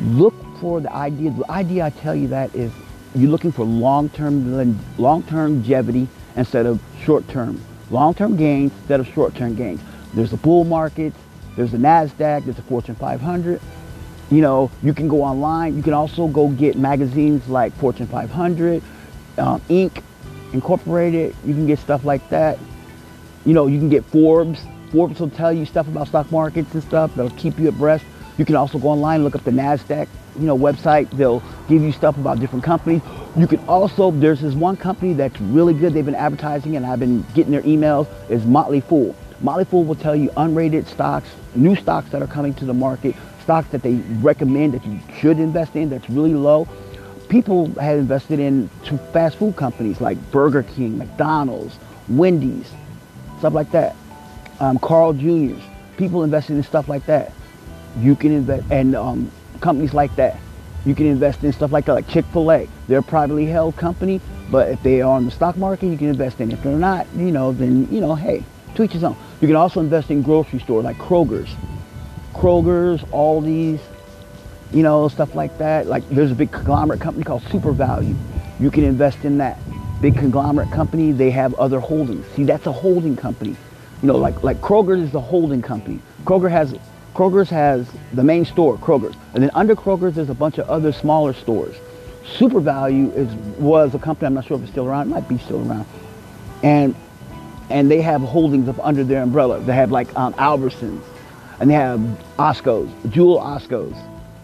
Look 0.01 0.36
for 0.60 0.81
the 0.81 0.93
idea. 0.93 1.31
The 1.31 1.50
idea 1.50 1.86
I 1.86 1.89
tell 1.89 2.13
you 2.13 2.27
that 2.27 2.53
is 2.53 2.72
you're 3.15 3.29
looking 3.29 3.51
for 3.51 3.65
long-term 3.65 4.77
long-term 4.98 5.55
longevity 5.55 6.07
instead 6.35 6.65
of 6.65 6.81
short-term. 7.03 7.61
Long-term 7.89 8.37
gains 8.37 8.71
instead 8.79 8.99
of 8.99 9.07
short-term 9.07 9.55
gains. 9.55 9.81
There's 10.13 10.33
a 10.33 10.37
bull 10.37 10.63
market. 10.63 11.13
There's 11.55 11.71
the 11.71 11.77
NASDAQ. 11.77 12.45
There's 12.45 12.55
the 12.55 12.61
Fortune 12.63 12.95
500. 12.95 13.61
You 14.31 14.41
know, 14.41 14.71
you 14.81 14.93
can 14.93 15.07
go 15.07 15.21
online. 15.23 15.75
You 15.75 15.83
can 15.83 15.93
also 15.93 16.27
go 16.27 16.47
get 16.47 16.77
magazines 16.77 17.47
like 17.47 17.73
Fortune 17.73 18.07
500, 18.07 18.81
um, 19.37 19.61
Inc., 19.69 20.01
Incorporated. 20.53 21.35
You 21.45 21.53
can 21.53 21.67
get 21.67 21.79
stuff 21.79 22.05
like 22.05 22.27
that. 22.29 22.57
You 23.45 23.53
know, 23.53 23.67
you 23.67 23.79
can 23.79 23.89
get 23.89 24.05
Forbes. 24.05 24.61
Forbes 24.91 25.19
will 25.19 25.29
tell 25.29 25.51
you 25.51 25.65
stuff 25.65 25.87
about 25.87 26.07
stock 26.07 26.31
markets 26.31 26.73
and 26.73 26.83
stuff. 26.83 27.13
That'll 27.15 27.35
keep 27.37 27.59
you 27.59 27.69
abreast. 27.69 28.05
You 28.37 28.45
can 28.45 28.55
also 28.55 28.77
go 28.79 28.89
online, 28.89 29.15
and 29.15 29.23
look 29.23 29.35
up 29.35 29.43
the 29.43 29.51
NASDAQ, 29.51 30.07
you 30.39 30.45
know, 30.45 30.57
website. 30.57 31.09
They'll 31.11 31.43
give 31.67 31.81
you 31.81 31.91
stuff 31.91 32.17
about 32.17 32.39
different 32.39 32.63
companies. 32.63 33.01
You 33.35 33.47
can 33.47 33.59
also, 33.67 34.11
there's 34.11 34.41
this 34.41 34.53
one 34.53 34.77
company 34.77 35.13
that's 35.13 35.41
really 35.41 35.73
good. 35.73 35.93
They've 35.93 36.05
been 36.05 36.13
advertising 36.13 36.75
and 36.75 36.85
I've 36.85 36.99
been 36.99 37.25
getting 37.33 37.51
their 37.51 37.63
emails 37.63 38.07
is 38.29 38.45
Motley 38.45 38.79
Fool. 38.79 39.15
Motley 39.41 39.65
Fool 39.65 39.83
will 39.83 39.95
tell 39.95 40.15
you 40.15 40.29
unrated 40.31 40.85
stocks, 40.85 41.29
new 41.55 41.75
stocks 41.75 42.11
that 42.11 42.21
are 42.21 42.27
coming 42.27 42.53
to 42.55 42.65
the 42.65 42.75
market, 42.75 43.15
stocks 43.41 43.67
that 43.69 43.81
they 43.81 43.95
recommend 44.21 44.75
that 44.75 44.85
you 44.85 44.99
should 45.19 45.39
invest 45.39 45.75
in 45.75 45.89
that's 45.89 46.07
really 46.11 46.35
low. 46.35 46.67
People 47.27 47.73
have 47.79 47.97
invested 47.97 48.39
in 48.39 48.69
fast 49.11 49.37
food 49.37 49.55
companies 49.55 49.99
like 49.99 50.17
Burger 50.31 50.61
King, 50.61 50.99
McDonald's, 50.99 51.79
Wendy's, 52.09 52.71
stuff 53.39 53.53
like 53.53 53.71
that. 53.71 53.95
Um, 54.59 54.77
Carl 54.77 55.13
Jr.'s, 55.13 55.59
people 55.97 56.23
invested 56.23 56.55
in 56.55 56.61
stuff 56.61 56.87
like 56.87 57.07
that. 57.07 57.33
You 57.97 58.15
can 58.15 58.31
invest, 58.31 58.65
and 58.69 58.95
um, 58.95 59.31
companies 59.59 59.95
like 59.95 60.15
that. 60.17 60.37
You 60.85 60.95
can 60.95 61.05
invest 61.05 61.43
in 61.43 61.53
stuff 61.53 61.71
like 61.71 61.87
like 61.87 62.07
Chick-fil-A. 62.07 62.67
They're 62.87 62.99
a 62.99 63.03
privately 63.03 63.45
held 63.45 63.75
company, 63.77 64.19
but 64.51 64.69
if 64.69 64.83
they 64.83 65.01
are 65.01 65.11
on 65.11 65.25
the 65.25 65.31
stock 65.31 65.55
market, 65.57 65.87
you 65.87 65.97
can 65.97 66.09
invest 66.09 66.41
in. 66.41 66.51
If 66.51 66.61
they're 66.61 66.77
not, 66.77 67.07
you 67.15 67.31
know, 67.31 67.53
then, 67.53 67.87
you 67.91 68.01
know, 68.01 68.15
hey, 68.15 68.43
each 68.79 68.91
his 68.91 69.03
own. 69.03 69.15
You 69.39 69.47
can 69.47 69.55
also 69.55 69.79
invest 69.79 70.11
in 70.11 70.21
grocery 70.21 70.59
stores 70.59 70.83
like 70.83 70.97
Kroger's. 70.97 71.55
Kroger's, 72.33 73.01
Aldi's, 73.11 73.81
you 74.73 74.83
know, 74.83 75.07
stuff 75.07 75.35
like 75.35 75.58
that. 75.60 75.88
Like 75.88 76.08
there's 76.10 76.31
a 76.31 76.36
big 76.36 76.51
conglomerate 76.51 76.99
company 76.99 77.23
called 77.23 77.43
SuperValu. 77.43 78.15
You 78.60 78.71
can 78.71 78.84
invest 78.84 79.23
in 79.23 79.38
that 79.38 79.60
big 80.01 80.17
conglomerate 80.17 80.69
company, 80.69 81.13
they 81.13 81.31
have 81.31 81.53
other 81.53 81.79
holdings. 81.79 82.25
See, 82.36 82.43
that's 82.43 82.65
a 82.65 82.71
holding 82.71 83.15
company. 83.15 83.55
You 84.01 84.08
know, 84.08 84.17
like, 84.17 84.43
like 84.43 84.60
Kroger 84.60 85.01
is 85.01 85.12
the 85.12 85.21
holding 85.21 85.62
company. 85.62 85.99
Kroger 86.25 86.51
has, 86.51 86.75
Kroger's 87.13 87.49
has 87.49 87.88
the 88.13 88.23
main 88.23 88.45
store, 88.45 88.78
Kroger's. 88.78 89.15
And 89.34 89.43
then 89.43 89.52
under 89.54 89.76
Kroger's, 89.76 90.15
there's 90.15 90.30
a 90.30 90.34
bunch 90.34 90.58
of 90.58 90.69
other 90.69 90.91
smaller 90.91 91.34
stores. 91.34 91.76
SuperValu 92.38 93.13
is, 93.15 93.34
was 93.60 93.93
a 93.93 93.99
company, 93.99 94.28
I'm 94.28 94.34
not 94.34 94.45
sure 94.45 94.58
if 94.58 94.63
it's 94.63 94.71
still 94.71 94.88
around, 94.88 95.08
it 95.08 95.10
might 95.10 95.28
be 95.28 95.38
still 95.38 95.67
around. 95.69 95.86
And, 96.63 96.95
and 97.69 97.91
they 97.91 98.02
have 98.02 98.21
holdings 98.21 98.67
up 98.67 98.80
under 98.80 99.04
their 99.04 99.21
umbrella. 99.21 99.60
They 99.60 99.76
have 99.76 99.91
like 99.91 100.15
um, 100.15 100.34
Albertsons, 100.34 101.04
and 101.60 101.69
they 101.69 101.76
have 101.76 101.99
Oscos, 102.39 102.89
Jewel 103.12 103.39
Oscos, 103.39 103.95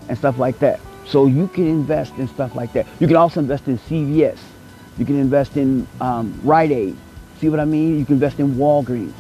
and 0.07 0.17
stuff 0.17 0.37
like 0.37 0.59
that. 0.59 0.79
So 1.07 1.25
you 1.25 1.47
can 1.47 1.67
invest 1.67 2.15
in 2.17 2.27
stuff 2.27 2.55
like 2.55 2.73
that. 2.73 2.85
You 2.99 3.07
can 3.07 3.15
also 3.15 3.39
invest 3.39 3.67
in 3.67 3.79
CVS. 3.79 4.37
You 4.97 5.05
can 5.05 5.17
invest 5.19 5.57
in 5.57 5.87
um, 6.01 6.39
Rite 6.43 6.71
Aid. 6.71 6.97
See 7.39 7.49
what 7.49 7.59
I 7.59 7.65
mean? 7.65 7.97
You 7.97 8.05
can 8.05 8.15
invest 8.15 8.39
in 8.39 8.55
Walgreens. 8.55 9.13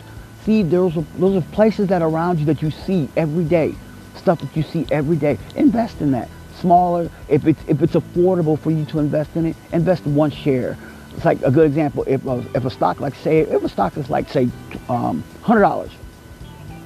See, 0.49 0.63
those 0.63 0.95
those 1.19 1.35
are 1.35 1.47
places 1.51 1.89
that 1.89 2.01
are 2.01 2.09
around 2.09 2.39
you 2.39 2.45
that 2.45 2.63
you 2.63 2.71
see 2.71 3.07
every 3.15 3.43
day. 3.43 3.75
Stuff 4.15 4.41
that 4.41 4.57
you 4.57 4.63
see 4.63 4.83
every 4.89 5.15
day. 5.15 5.37
Invest 5.53 6.01
in 6.01 6.09
that. 6.13 6.27
Smaller, 6.59 7.11
if 7.27 7.45
it's, 7.45 7.61
if 7.67 7.83
it's 7.83 7.93
affordable 7.93 8.57
for 8.57 8.71
you 8.71 8.83
to 8.85 8.97
invest 8.97 9.35
in 9.35 9.45
it, 9.45 9.55
invest 9.73 10.07
one 10.07 10.31
share. 10.31 10.75
It's 11.15 11.23
like 11.23 11.39
a 11.43 11.51
good 11.51 11.67
example. 11.67 12.03
If 12.07 12.25
a, 12.25 12.43
if 12.55 12.65
a 12.65 12.71
stock, 12.71 12.99
like 12.99 13.13
say, 13.13 13.41
if 13.41 13.63
a 13.63 13.69
stock 13.69 13.95
is 13.95 14.09
like 14.09 14.27
say 14.27 14.49
um, 14.89 15.23
$100 15.43 15.91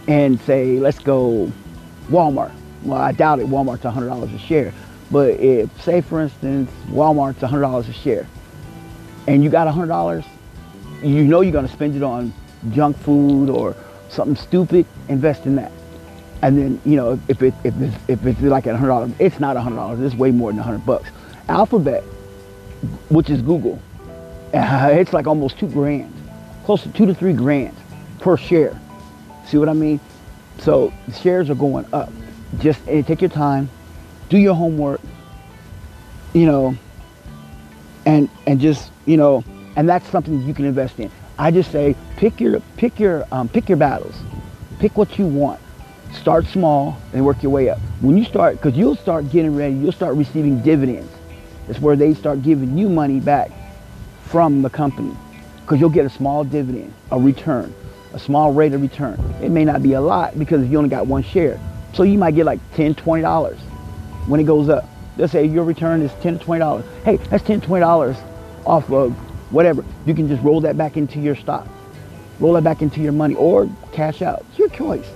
and 0.09 0.41
say, 0.41 0.77
let's 0.81 0.99
go 0.99 1.49
Walmart. 2.09 2.51
Well, 2.81 2.99
I 2.99 3.13
doubt 3.13 3.39
it, 3.39 3.47
Walmart's 3.47 3.83
$100 3.83 4.35
a 4.35 4.39
share. 4.39 4.73
But 5.09 5.39
if, 5.39 5.81
say 5.81 6.01
for 6.01 6.19
instance, 6.19 6.69
Walmart's 6.89 7.39
$100 7.39 7.87
a 7.87 7.93
share, 7.93 8.27
and 9.25 9.41
you 9.41 9.49
got 9.49 9.73
$100, 9.73 10.25
you 11.01 11.23
know 11.23 11.39
you're 11.39 11.53
going 11.53 11.65
to 11.65 11.71
spend 11.71 11.95
it 11.95 12.03
on 12.03 12.33
junk 12.71 12.97
food 12.97 13.49
or 13.49 13.75
something 14.09 14.35
stupid, 14.35 14.85
invest 15.09 15.45
in 15.45 15.55
that. 15.55 15.71
And 16.41 16.57
then, 16.57 16.81
you 16.85 16.95
know, 16.95 17.19
if, 17.27 17.41
it, 17.41 17.53
if, 17.63 17.73
it's, 17.79 17.95
if 18.07 18.25
it's 18.25 18.41
like 18.41 18.67
at 18.67 18.79
$100, 18.79 19.15
it's 19.19 19.39
not 19.39 19.55
a 19.55 19.59
$100, 19.59 20.05
it's 20.05 20.15
way 20.15 20.31
more 20.31 20.51
than 20.51 20.59
a 20.59 20.63
100 20.63 20.85
bucks. 20.85 21.09
Alphabet, 21.47 22.03
which 23.09 23.29
is 23.29 23.41
Google, 23.41 23.81
uh, 24.53 24.89
it's 24.93 25.13
like 25.13 25.27
almost 25.27 25.57
two 25.57 25.69
grand, 25.69 26.13
close 26.65 26.83
to 26.83 26.89
two 26.89 27.05
to 27.05 27.13
three 27.13 27.33
grand 27.33 27.75
per 28.19 28.37
share. 28.37 28.79
See 29.45 29.57
what 29.57 29.69
I 29.69 29.73
mean? 29.73 29.99
So 30.59 30.93
shares 31.21 31.49
are 31.49 31.55
going 31.55 31.85
up. 31.93 32.11
Just 32.59 32.85
take 32.85 33.21
your 33.21 33.29
time, 33.29 33.69
do 34.29 34.37
your 34.37 34.53
homework, 34.53 35.01
you 36.33 36.45
know, 36.45 36.77
and 38.05 38.29
and 38.45 38.59
just 38.59 38.91
you 39.05 39.17
know, 39.17 39.43
and 39.75 39.89
that's 39.89 40.07
something 40.09 40.41
you 40.43 40.53
can 40.53 40.65
invest 40.65 40.99
in. 40.99 41.11
I 41.43 41.51
just 41.51 41.73
say 41.73 41.93
pick 42.15 42.39
your 42.39 42.61
pick 42.77 43.01
your 43.01 43.27
um, 43.29 43.49
pick 43.49 43.67
your 43.67 43.77
battles, 43.77 44.15
pick 44.79 44.97
what 44.97 45.19
you 45.19 45.25
want. 45.25 45.59
Start 46.13 46.45
small 46.45 46.97
and 47.11 47.25
work 47.25 47.43
your 47.43 47.51
way 47.51 47.67
up. 47.67 47.79
When 47.99 48.17
you 48.17 48.23
start, 48.23 48.55
because 48.55 48.77
you'll 48.77 48.95
start 48.95 49.29
getting 49.29 49.53
ready, 49.53 49.75
you'll 49.75 49.91
start 49.91 50.15
receiving 50.15 50.61
dividends. 50.61 51.11
It's 51.67 51.81
where 51.81 51.97
they 51.97 52.13
start 52.13 52.43
giving 52.43 52.77
you 52.77 52.87
money 52.87 53.19
back 53.19 53.51
from 54.27 54.61
the 54.61 54.69
company, 54.69 55.13
because 55.59 55.81
you'll 55.81 55.89
get 55.89 56.05
a 56.05 56.09
small 56.09 56.45
dividend, 56.45 56.93
a 57.11 57.19
return, 57.19 57.75
a 58.13 58.19
small 58.19 58.53
rate 58.53 58.71
of 58.71 58.81
return. 58.81 59.19
It 59.41 59.49
may 59.49 59.65
not 59.65 59.83
be 59.83 59.93
a 59.93 60.01
lot 60.01 60.39
because 60.39 60.65
you 60.69 60.77
only 60.77 60.89
got 60.89 61.07
one 61.07 61.23
share, 61.23 61.59
so 61.93 62.03
you 62.03 62.17
might 62.17 62.35
get 62.35 62.45
like 62.45 62.61
10 62.75 62.95
20 62.95 63.21
dollars 63.21 63.59
when 64.27 64.39
it 64.39 64.45
goes 64.45 64.69
up. 64.69 64.87
Let's 65.17 65.33
say 65.33 65.43
your 65.43 65.65
return 65.65 66.03
is 66.03 66.11
10 66.21 66.39
to 66.39 66.45
$20. 66.45 67.03
Hey, 67.03 67.17
that's 67.17 67.43
10 67.43 67.59
to 67.59 67.67
$20 67.67 68.17
off 68.65 68.89
of 68.89 69.32
whatever. 69.53 69.85
You 70.05 70.13
can 70.13 70.27
just 70.27 70.43
roll 70.43 70.59
that 70.61 70.77
back 70.77 70.97
into 70.97 71.19
your 71.19 71.35
stock. 71.35 71.67
Roll 72.39 72.53
that 72.53 72.63
back 72.63 72.81
into 72.81 72.99
your 72.99 73.13
money 73.13 73.35
or 73.35 73.69
cash 73.93 74.21
out. 74.21 74.43
It's 74.49 74.59
your 74.59 74.69
choice. 74.69 75.07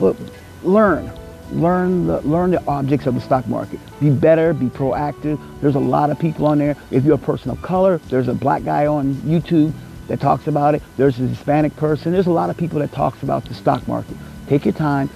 But 0.00 0.16
learn. 0.62 1.12
Learn 1.52 2.06
the, 2.06 2.22
learn 2.22 2.50
the 2.50 2.64
objects 2.66 3.06
of 3.06 3.14
the 3.14 3.20
stock 3.20 3.46
market. 3.46 3.78
Be 4.00 4.08
better, 4.08 4.54
be 4.54 4.66
proactive. 4.66 5.38
There's 5.60 5.74
a 5.74 5.80
lot 5.80 6.08
of 6.10 6.18
people 6.18 6.46
on 6.46 6.58
there. 6.58 6.76
If 6.90 7.04
you're 7.04 7.16
a 7.16 7.18
person 7.18 7.50
of 7.50 7.60
color, 7.60 7.98
there's 8.08 8.28
a 8.28 8.34
black 8.34 8.64
guy 8.64 8.86
on 8.86 9.14
YouTube 9.16 9.74
that 10.08 10.18
talks 10.18 10.46
about 10.46 10.74
it. 10.74 10.82
There's 10.96 11.18
a 11.20 11.26
Hispanic 11.26 11.76
person. 11.76 12.10
There's 12.10 12.26
a 12.26 12.32
lot 12.32 12.48
of 12.48 12.56
people 12.56 12.78
that 12.78 12.92
talks 12.92 13.22
about 13.22 13.44
the 13.44 13.52
stock 13.52 13.86
market. 13.86 14.16
Take 14.48 14.64
your 14.64 14.72
time. 14.72 15.10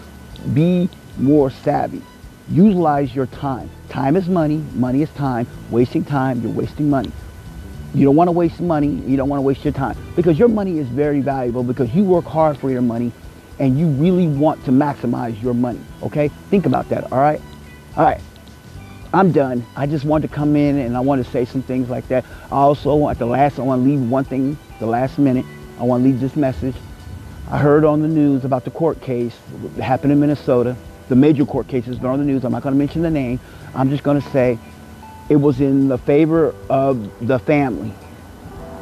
Be 0.53 0.90
more 1.16 1.51
savvy. 1.51 2.03
Utilize 2.51 3.14
your 3.14 3.27
time. 3.27 3.70
Time 3.88 4.14
is 4.14 4.29
money. 4.29 4.62
Money 4.75 5.01
is 5.03 5.11
time. 5.11 5.46
Wasting 5.70 6.05
time, 6.05 6.42
you're 6.42 6.53
wasting 6.53 6.90
money. 6.90 7.11
You 7.94 8.05
don't 8.05 8.16
want 8.16 8.29
to 8.29 8.33
waste 8.33 8.61
money. 8.61 8.88
You 8.88 9.16
don't 9.16 9.29
want 9.29 9.38
to 9.38 9.42
waste 9.42 9.64
your 9.64 9.72
time 9.72 9.96
because 10.14 10.38
your 10.38 10.49
money 10.49 10.79
is 10.79 10.87
very 10.88 11.20
valuable 11.20 11.62
because 11.62 11.94
you 11.94 12.05
work 12.05 12.25
hard 12.25 12.59
for 12.59 12.70
your 12.70 12.83
money 12.83 13.12
and 13.59 13.79
you 13.79 13.88
really 13.88 14.27
want 14.27 14.64
to 14.66 14.70
maximize 14.70 15.40
your 15.42 15.55
money. 15.55 15.81
Okay? 16.03 16.29
Think 16.51 16.66
about 16.66 16.88
that. 16.90 17.11
All 17.12 17.18
right? 17.18 17.40
All 17.96 18.05
right. 18.05 18.20
I'm 19.14 19.33
done. 19.33 19.64
I 19.77 19.87
just 19.87 20.05
want 20.05 20.22
to 20.22 20.29
come 20.29 20.57
in 20.57 20.77
and 20.77 20.96
I 20.96 21.01
want 21.01 21.25
to 21.25 21.31
say 21.31 21.46
some 21.46 21.62
things 21.62 21.88
like 21.88 22.07
that. 22.09 22.25
I 22.53 22.57
also, 22.57 23.09
at 23.09 23.18
the 23.18 23.27
last, 23.27 23.59
I 23.59 23.62
want 23.62 23.83
to 23.83 23.88
leave 23.88 24.11
one 24.11 24.25
thing, 24.25 24.59
the 24.79 24.87
last 24.87 25.18
minute. 25.18 25.46
I 25.79 25.85
want 25.85 26.03
to 26.03 26.09
leave 26.09 26.20
this 26.20 26.37
message. 26.37 26.75
I 27.49 27.59
heard 27.59 27.85
on 27.85 28.03
the 28.03 28.09
news 28.09 28.44
about 28.44 28.64
the 28.64 28.70
court 28.70 29.01
case 29.01 29.35
that 29.77 29.83
happened 29.83 30.12
in 30.12 30.20
Minnesota 30.20 30.77
the 31.09 31.16
major 31.16 31.44
court 31.44 31.68
case 31.68 31.87
that 31.87 32.03
are 32.03 32.09
on 32.09 32.18
the 32.18 32.25
news. 32.25 32.44
I'm 32.44 32.53
not 32.53 32.62
going 32.62 32.75
to 32.75 32.79
mention 32.79 33.03
the 33.03 33.11
name. 33.11 33.38
I'm 33.75 33.90
just 33.90 34.03
going 34.03 34.20
to 34.20 34.31
say 34.31 34.59
it 35.29 35.37
was 35.37 35.61
in 35.61 35.89
the 35.89 35.99
favor 35.99 36.55
of 36.71 37.27
the 37.27 37.39
family. 37.39 37.93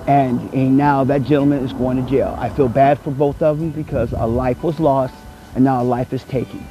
And, 0.07 0.53
and 0.53 0.77
now 0.77 1.05
that 1.05 1.23
gentleman 1.23 1.65
is 1.65 1.73
going 1.73 2.03
to 2.03 2.11
jail. 2.11 2.35
I 2.39 2.51
feel 2.51 2.69
bad 2.69 2.99
for 2.99 3.11
both 3.11 3.41
of 3.43 3.59
them 3.59 3.71
because 3.71 4.13
a 4.13 4.27
life 4.27 4.63
was 4.63 4.79
lost 4.79 5.15
and 5.55 5.65
now 5.65 5.81
a 5.81 5.85
life 5.85 6.13
is 6.13 6.23
taken. 6.25 6.67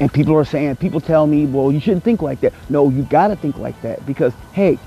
And 0.00 0.12
people 0.12 0.34
are 0.34 0.44
saying, 0.44 0.76
people 0.76 1.00
tell 1.00 1.26
me, 1.26 1.46
well, 1.46 1.70
you 1.70 1.80
shouldn't 1.80 2.04
think 2.04 2.22
like 2.22 2.40
that. 2.40 2.52
No, 2.68 2.88
you 2.88 3.02
got 3.02 3.28
to 3.28 3.36
think 3.36 3.58
like 3.58 3.80
that 3.82 4.04
because, 4.06 4.32
hey, 4.52 4.78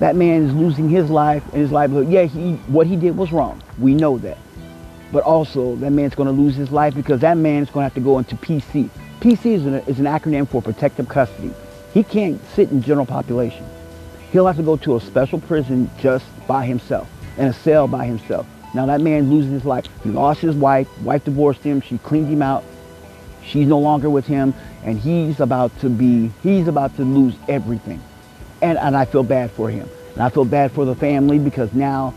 that 0.00 0.16
man 0.16 0.44
is 0.44 0.54
losing 0.54 0.88
his 0.88 1.08
life 1.10 1.42
and 1.52 1.62
his 1.62 1.70
livelihood. 1.70 2.12
Yeah, 2.12 2.24
he, 2.24 2.54
what 2.66 2.86
he 2.86 2.96
did 2.96 3.16
was 3.16 3.32
wrong. 3.32 3.62
We 3.78 3.94
know 3.94 4.18
that. 4.18 4.38
But 5.12 5.22
also, 5.22 5.76
that 5.76 5.90
man's 5.90 6.14
going 6.14 6.26
to 6.26 6.42
lose 6.42 6.56
his 6.56 6.72
life 6.72 6.94
because 6.94 7.20
that 7.20 7.36
man's 7.36 7.70
going 7.70 7.82
to 7.82 7.84
have 7.84 7.94
to 7.94 8.00
go 8.00 8.18
into 8.18 8.36
PC. 8.36 8.90
PC 9.20 9.46
is 9.52 9.66
an, 9.66 9.74
is 9.86 9.98
an 9.98 10.06
acronym 10.06 10.48
for 10.48 10.60
protective 10.60 11.08
custody. 11.08 11.54
He 11.94 12.02
can't 12.02 12.44
sit 12.54 12.72
in 12.72 12.82
general 12.82 13.06
population. 13.06 13.64
He'll 14.32 14.48
have 14.48 14.56
to 14.56 14.64
go 14.64 14.76
to 14.78 14.96
a 14.96 15.00
special 15.00 15.40
prison 15.40 15.88
just 16.00 16.26
by 16.48 16.66
himself, 16.66 17.08
in 17.38 17.46
a 17.46 17.52
cell 17.52 17.86
by 17.86 18.04
himself. 18.04 18.48
Now 18.74 18.84
that 18.86 19.00
man 19.00 19.30
loses 19.30 19.52
his 19.52 19.64
life. 19.64 19.86
He 20.02 20.10
lost 20.10 20.40
his 20.40 20.56
wife. 20.56 20.88
Wife 21.02 21.24
divorced 21.24 21.62
him. 21.62 21.80
She 21.80 21.98
cleaned 21.98 22.26
him 22.26 22.42
out. 22.42 22.64
She's 23.44 23.68
no 23.68 23.78
longer 23.78 24.10
with 24.10 24.26
him, 24.26 24.54
and 24.82 24.98
he's 24.98 25.38
about 25.38 25.78
to 25.80 25.88
be, 25.88 26.32
he's 26.42 26.66
about 26.66 26.96
to 26.96 27.04
lose 27.04 27.36
everything. 27.46 28.02
And, 28.60 28.76
and 28.76 28.96
I 28.96 29.04
feel 29.04 29.22
bad 29.22 29.52
for 29.52 29.70
him. 29.70 29.88
And 30.14 30.22
I 30.22 30.30
feel 30.30 30.44
bad 30.44 30.72
for 30.72 30.84
the 30.84 30.96
family 30.96 31.38
because 31.38 31.72
now 31.74 32.12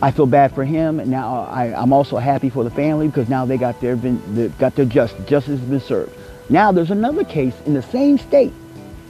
I 0.00 0.12
feel 0.12 0.26
bad 0.26 0.54
for 0.54 0.64
him. 0.64 1.00
And 1.00 1.10
now 1.10 1.48
I, 1.50 1.74
I'm 1.74 1.92
also 1.92 2.18
happy 2.18 2.48
for 2.48 2.62
the 2.62 2.70
family 2.70 3.08
because 3.08 3.28
now 3.28 3.44
they 3.44 3.56
got 3.56 3.80
their, 3.80 3.96
been, 3.96 4.54
got 4.58 4.76
their 4.76 4.84
justice. 4.84 5.26
justice 5.26 5.58
has 5.58 5.68
been 5.68 5.80
served. 5.80 6.16
Now 6.48 6.70
there's 6.70 6.92
another 6.92 7.24
case 7.24 7.54
in 7.64 7.74
the 7.74 7.82
same 7.82 8.18
state. 8.18 8.52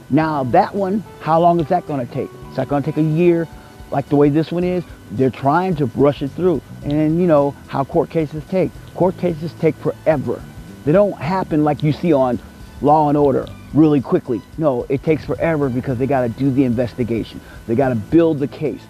Now 0.09 0.43
that 0.45 0.73
one, 0.73 1.03
how 1.19 1.39
long 1.39 1.59
is 1.59 1.67
that 1.67 1.85
going 1.87 2.05
to 2.05 2.13
take? 2.13 2.29
Is 2.49 2.55
that 2.55 2.67
going 2.67 2.83
to 2.83 2.91
take 2.91 2.97
a 2.97 3.07
year 3.07 3.47
like 3.91 4.07
the 4.09 4.15
way 4.15 4.29
this 4.29 4.51
one 4.51 4.63
is? 4.63 4.83
They're 5.11 5.29
trying 5.29 5.75
to 5.77 5.85
rush 5.87 6.21
it 6.21 6.29
through. 6.29 6.61
And 6.83 7.19
you 7.19 7.27
know 7.27 7.51
how 7.67 7.83
court 7.83 8.09
cases 8.09 8.43
take. 8.49 8.71
Court 8.95 9.17
cases 9.17 9.53
take 9.59 9.75
forever. 9.75 10.41
They 10.85 10.91
don't 10.91 11.13
happen 11.13 11.63
like 11.63 11.83
you 11.83 11.91
see 11.91 12.13
on 12.13 12.39
Law 12.81 13.09
and 13.09 13.17
Order 13.17 13.45
really 13.73 14.01
quickly. 14.01 14.41
No, 14.57 14.85
it 14.89 15.03
takes 15.03 15.25
forever 15.25 15.69
because 15.69 15.97
they 15.97 16.07
got 16.07 16.21
to 16.21 16.29
do 16.29 16.51
the 16.51 16.63
investigation. 16.63 17.41
They 17.67 17.75
got 17.75 17.89
to 17.89 17.95
build 17.95 18.39
the 18.39 18.47
case. 18.47 18.81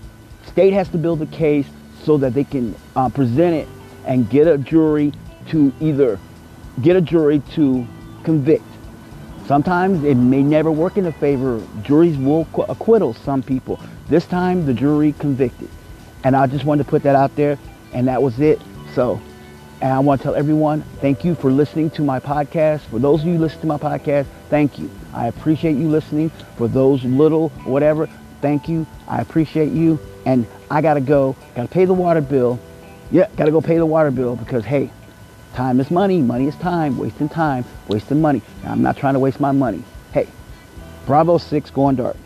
State 0.45 0.73
has 0.73 0.87
to 0.89 0.97
build 0.97 1.19
the 1.19 1.25
case 1.27 1.67
so 2.03 2.17
that 2.17 2.33
they 2.33 2.43
can 2.43 2.75
uh, 2.95 3.09
present 3.09 3.55
it 3.55 3.67
and 4.05 4.29
get 4.29 4.47
a 4.47 4.57
jury 4.57 5.11
to 5.49 5.73
either 5.81 6.19
get 6.81 6.95
a 6.95 7.01
jury 7.01 7.41
to 7.53 7.87
convict. 8.23 8.63
Sometimes 9.47 10.03
it 10.03 10.15
may 10.15 10.43
never 10.43 10.71
work 10.71 10.97
in 10.97 11.05
the 11.05 11.13
favor. 11.13 11.65
Juries 11.81 12.17
will 12.17 12.47
acquittal 12.67 13.13
some 13.13 13.41
people. 13.41 13.79
This 14.09 14.25
time 14.25 14.65
the 14.65 14.73
jury 14.73 15.13
convicted. 15.13 15.69
And 16.23 16.35
I 16.35 16.47
just 16.47 16.65
wanted 16.65 16.83
to 16.83 16.89
put 16.89 17.03
that 17.03 17.15
out 17.15 17.35
there 17.35 17.57
and 17.93 18.07
that 18.07 18.21
was 18.21 18.39
it. 18.39 18.61
So 18.93 19.21
and 19.79 19.93
I 19.93 19.99
want 19.99 20.21
to 20.21 20.23
tell 20.23 20.35
everyone, 20.35 20.81
thank 21.01 21.23
you 21.23 21.35
for 21.35 21.51
listening 21.51 21.91
to 21.91 22.01
my 22.01 22.19
podcast. 22.19 22.81
For 22.81 22.99
those 22.99 23.21
of 23.21 23.27
you 23.27 23.37
listen 23.37 23.61
to 23.61 23.67
my 23.67 23.77
podcast, 23.77 24.25
thank 24.49 24.79
you. 24.79 24.89
I 25.13 25.27
appreciate 25.27 25.77
you 25.77 25.87
listening. 25.87 26.29
For 26.57 26.67
those 26.67 27.03
little, 27.03 27.49
whatever, 27.63 28.07
thank 28.41 28.67
you. 28.67 28.87
I 29.07 29.21
appreciate 29.21 29.71
you. 29.71 29.99
And 30.25 30.47
I 30.71 30.81
got 30.81 30.95
to 30.95 31.01
go. 31.01 31.35
Got 31.55 31.63
to 31.63 31.67
pay 31.69 31.85
the 31.85 31.93
water 31.93 32.21
bill. 32.21 32.59
Yeah, 33.11 33.29
got 33.37 33.45
to 33.45 33.51
go 33.51 33.61
pay 33.61 33.77
the 33.77 33.85
water 33.85 34.09
bill 34.09 34.35
because, 34.35 34.65
hey, 34.65 34.91
time 35.53 35.79
is 35.79 35.89
money. 35.91 36.21
Money 36.21 36.47
is 36.47 36.55
time. 36.55 36.97
Wasting 36.97 37.29
time, 37.29 37.65
wasting 37.87 38.21
money. 38.21 38.41
Now, 38.63 38.71
I'm 38.71 38.81
not 38.81 38.97
trying 38.97 39.13
to 39.13 39.19
waste 39.19 39.39
my 39.39 39.51
money. 39.51 39.83
Hey, 40.13 40.27
Bravo 41.05 41.37
6 41.37 41.69
going 41.71 41.95
dark. 41.95 42.17